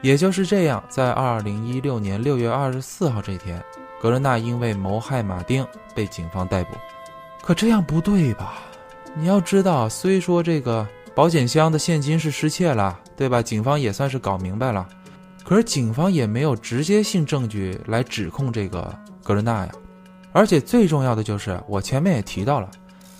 [0.00, 3.62] 也就是这样，在二零一六年六月二十四号这天，
[4.00, 6.74] 格雷纳因为谋害马丁被警方逮捕。
[7.42, 8.62] 可这样不对吧？
[9.16, 13.42] 你要知道，虽说这个保险箱的现金是失窃了，对吧？
[13.42, 14.86] 警方也算是搞明白了，
[15.44, 19.72] 可是警方也没有直接性证据来指控这个格伦纳呀。
[20.32, 22.70] 而且最重要的就是，我前面也提到了，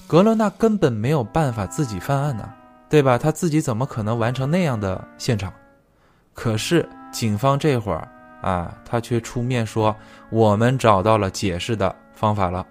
[0.07, 2.49] 格伦纳根本没有办法自己犯案呢，
[2.89, 3.19] 对吧？
[3.19, 5.53] 他自己怎么可能完成那样的现场？
[6.33, 8.09] 可是警方这会儿
[8.41, 9.95] 啊，他却出面说，
[10.31, 12.65] 我们找到了解释的方法了。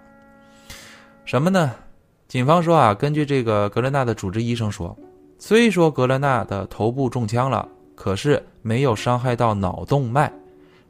[1.26, 1.70] 什么呢？
[2.30, 4.96] 警方说啊，根据这个格伦纳的主治医生说，
[5.36, 10.32] 虽说格伦纳的头部中枪了，可是没有伤害到脑动脉，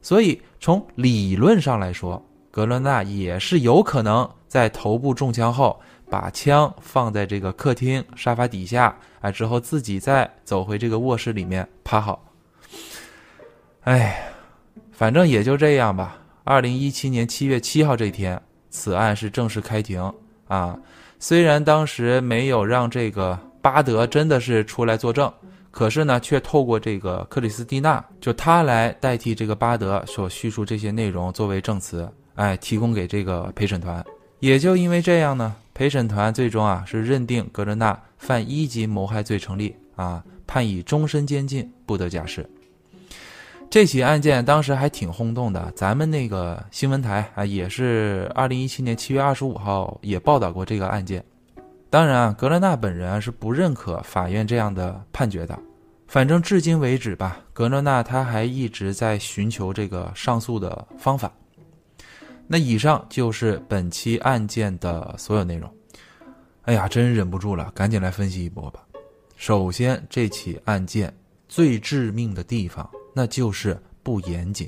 [0.02, 5.80] 所以从理论上来说，格伦纳也是有可能在头部中枪后
[6.10, 12.22] 把枪放在这个客厅沙发底下，啊，之后自己再走回这个卧室里面趴好。
[13.84, 14.30] 哎，
[14.92, 16.18] 反正也就这样吧。
[16.44, 18.38] 二零一七年七月七号这天，
[18.68, 20.12] 此案是正式开庭。
[20.48, 20.76] 啊，
[21.22, 25.30] 虽然当时没有让这个巴德真的是出来作证，
[25.70, 34.02] 可是呢，却透过这个克里斯蒂娜，就他来代替这个巴德所叙述这些内容作为证词，哎，提供给这个陪审团。
[34.38, 42.48] 也就因为这样呢，陪审团最终啊是认定格伦纳犯一级谋害罪成立，啊，判以终身监禁，不得假释。
[43.70, 51.24] 这起案件当时还挺轰动的，咱们那个新闻台啊，也是二零一七年七月二十五号也报道过这个案件。
[51.88, 55.56] 当然啊，格伦纳本人是不认可法院这样的判决的。
[56.08, 61.32] 反正至今为止吧，格伦纳他还一直在寻求这个上诉的方法。
[62.48, 65.72] 那以上就是本期案件的所有内容。
[66.62, 68.80] 哎呀，真忍不住了，赶紧来分析一波吧。
[69.36, 71.14] 首先，这起案件
[71.48, 72.90] 最致命的地方。
[73.20, 74.66] 那就是不严谨。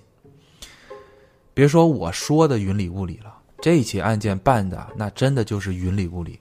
[1.55, 6.39] 别说我说的云里雾里了，这起案件办的那真的就是云里雾里。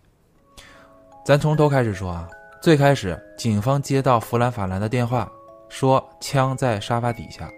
[1.25, 2.27] 咱从头开始说啊，
[2.61, 5.31] 最开始警方接到弗兰法兰的电话，
[5.69, 7.49] 说枪在沙发底下。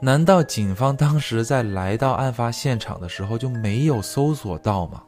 [0.00, 5.00] 难道警方当时在来到案发现场的时候就没有搜索到吗？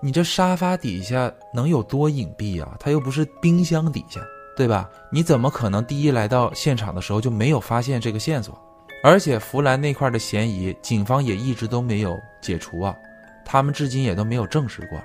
[0.00, 2.76] 你这沙发底下能有多隐蔽啊？
[2.80, 4.22] 它又不是冰箱底下。
[4.56, 4.88] 对吧？
[5.12, 8.58] 你怎么可能第一来到现场的时候就没有发现这个线索？
[9.02, 12.96] 而且弗兰那块的嫌疑，警方也一直都没有解除啊，
[13.44, 14.98] 他们至今也都没有证实过。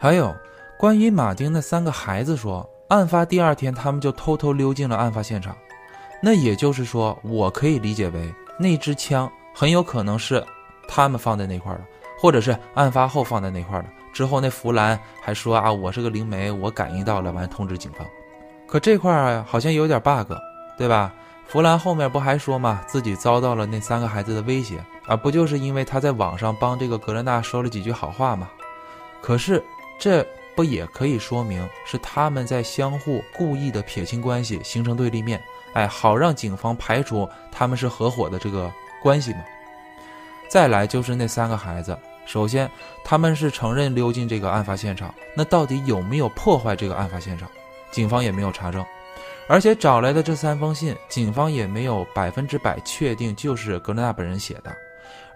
[0.00, 0.34] 还有
[0.76, 5.56] 关于马丁那三个孩子说，案发第二天他们就偷偷溜进了案发现场，
[6.20, 10.44] 那也就是说，我可以理解为那支枪很有可能是
[10.88, 11.80] 他们放在那块的，
[12.20, 13.86] 或者是案发后放在那块的。
[14.12, 18.06] 之后那弗兰还说啊，我是个灵媒，我感应到了，完通知警方。
[18.66, 20.32] 可这块儿好像有点 bug，
[20.76, 21.12] 对吧？
[21.46, 28.50] 弗兰后面不还说嘛，自己遭到了那三个孩子的威胁啊，不就是因为他在网上帮这个格伦纳说了几句好话吗？
[29.20, 29.62] 可是
[30.00, 35.40] 这不也可以说明是他们在相互故意的撇清关系，形成对立面，
[35.74, 39.44] 哎，好让警方排除他们是合伙的这个关系吗？
[40.48, 41.96] 再来就是那三个孩子，
[42.26, 42.68] 首先
[43.04, 47.48] 他们是承认溜进这个案发现场，那到底有没有破坏这个案发现场？
[47.94, 48.84] 警方也没有查证，
[49.46, 54.74] 而且找来的这三封信，警方也没有百分之百确定就是格伦纳本人写的，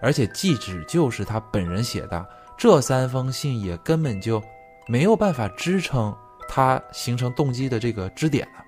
[0.01, 4.43] 而且即使就是他本人写的，这三封信也根本就
[4.87, 6.13] 没有办法支撑
[6.49, 8.61] 他形成动机的这个支点呢。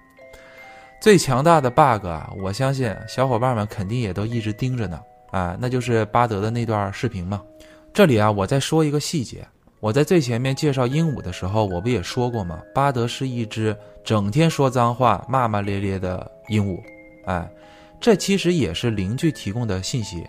[1.01, 7.41] 最强大的 bug 啊，我相信小伙伴们肯定也都一直盯着呢啊，那就是巴德的那段视频嘛。
[7.93, 9.45] 这里啊，我再说一个细节。
[9.81, 12.61] 我在最前面介绍鹦鹉的时候，我不也说过吗？
[12.71, 16.79] 巴德是一只整天说脏话、骂骂咧咧的鹦鹉。
[17.25, 17.49] 哎，
[17.99, 20.23] 这其实也是邻居提供的信息。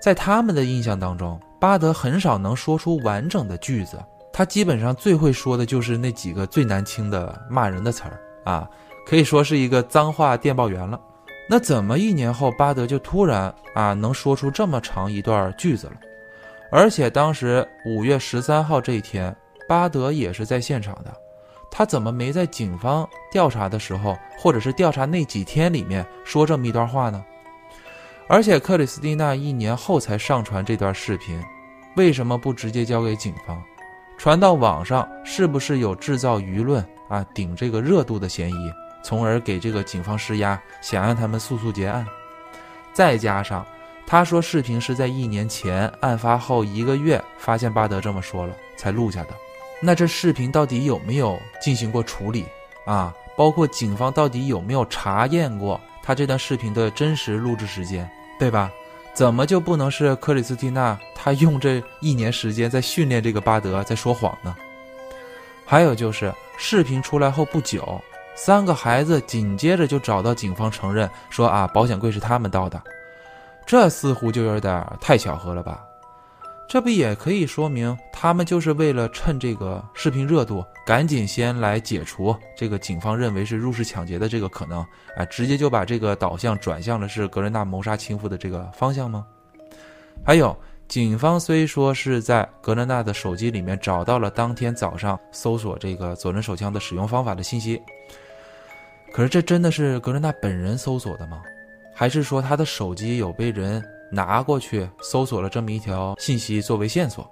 [0.00, 3.98] 在他们的印象当中，巴德很少能说出完整的句子，
[4.32, 8.70] 他基本上最会说的就是那几个最难听的骂人的词儿啊，
[9.04, 11.00] 可以说是一个脏话电报员了。
[11.50, 15.94] 那怎么一年后巴德就突然啊能说出这么长一段句子了？
[16.70, 19.34] 而且当时五月十三号这一天，
[19.68, 21.14] 巴德也是在现场的，
[21.70, 27.24] 他怎么没在警方调查的时候，或者是调查那几天里面说这么一段话呢？
[28.28, 31.40] 而且克里斯蒂娜一年后才上传这段视频，
[31.96, 33.62] 为什么不直接交给警方，
[34.18, 35.08] 传到网上？
[35.24, 38.72] 是不是有制造舆论啊、顶这个热度的嫌疑？
[39.04, 42.04] 从而给这个警方施压，想让他们速速结案。
[42.92, 43.64] 再加上
[44.06, 49.30] 他说视频是在一年前案发后一个月发现巴德这么说了才录下的，
[49.82, 52.46] 那这视频到底有没有进行过处理
[52.84, 53.12] 啊？
[53.36, 58.70] 包括警方到底有没有查验过他这段视频的真实录制时间，对吧？
[59.12, 64.54] 怎么就不能是克里斯蒂娜她用这一年时间在训练这个巴德在说谎呢？
[65.64, 68.00] 还有就是视频出来后不久。
[68.34, 72.80] 三个孩子紧接着就找到警方承认说啊，保险柜是他们盗的，
[73.66, 75.84] 这似乎就有点太巧合了吧？
[76.68, 84.80] 这不也可以说明他们就是为了趁这个视频热度，赶紧先来解除这个警方认为是入室抢劫的这个可能，
[85.16, 89.24] 啊，直接就把这个导向转向了是格伦纳谋杀情妇的这个方向吗？
[90.24, 90.56] 还有，
[90.88, 97.80] 警方虽说是在格伦纳的手机里面找到了当天早上搜索这个左轮手枪的使用方法的信息。
[99.12, 101.42] 可是这真的是格伦纳本人搜索的吗？
[101.98, 103.82] 还是说他的手机有被人
[104.12, 107.26] 拿过去搜索了这么一条信息作为线索？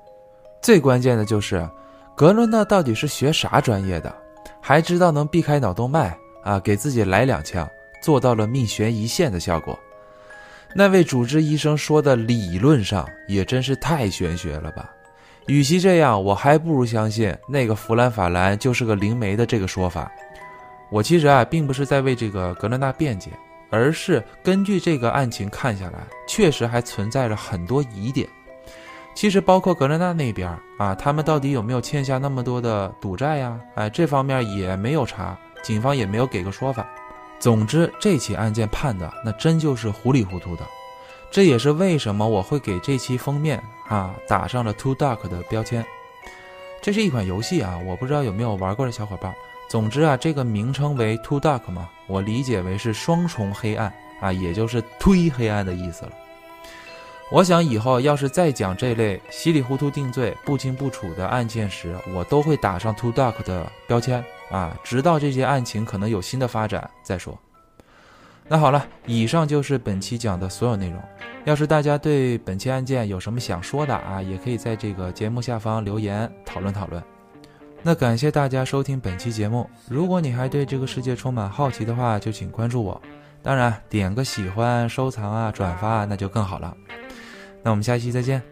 [0.62, 1.69] 最关键的就是，
[2.17, 4.17] 格伦纳到底是学啥专业的，
[4.62, 7.69] 还知道能避开脑动脉啊，给自己来两枪，
[8.03, 9.79] 做到了命悬一线的效果。
[10.75, 14.91] 那位主治医生说的理论上也真是太玄学了吧？
[15.47, 20.11] 与其这样，我还不如相信那个弗兰法兰就是个灵媒的这个说法。
[20.91, 23.31] 我其实啊，并不是在为这个格伦纳辩解，
[23.71, 28.29] 而是根据这个案情看下来，确实还存在着很多疑点。
[29.15, 33.61] 其实包括格伦纳那边啊，他们到底有没有欠下那么多的赌债呀？
[33.77, 36.85] 哎，这方面也没有查，警方也没有给个说法。
[37.39, 40.65] 总之，这起案件判的那真就是糊里糊涂的。
[41.31, 45.85] 这也是为什么我会给这期封面啊打上了 Too Dark 的标签。
[46.81, 49.35] 这是一款游戏啊，我不知道有没有玩过的小伙伴。
[49.69, 56.12] 总之啊，这个名称为 Two Dark 嘛，我理解为是双重黑暗啊，也就是忒黑暗的意思了。
[57.33, 67.37] 我想以后要是再讲这类稀里糊涂定罪、不清不楚的案件时，我都会打上 Two Dark 的标签啊，直到这些案情可能有新的发展再说。
[68.47, 71.03] 那好了，以上就是本期讲的所有内容。
[71.47, 77.03] 要是大家对本期案件有什么想说的啊，也可以在这个节目下方留言讨论讨论。
[77.87, 79.68] 那感谢大家收听本期节目。
[79.91, 82.99] 如果你还对这个世界充满好奇的话，就请关注我。
[83.43, 86.74] 当然，点个喜欢、收藏啊、转发，那就更好了。
[87.62, 88.43] 那我们下期再见。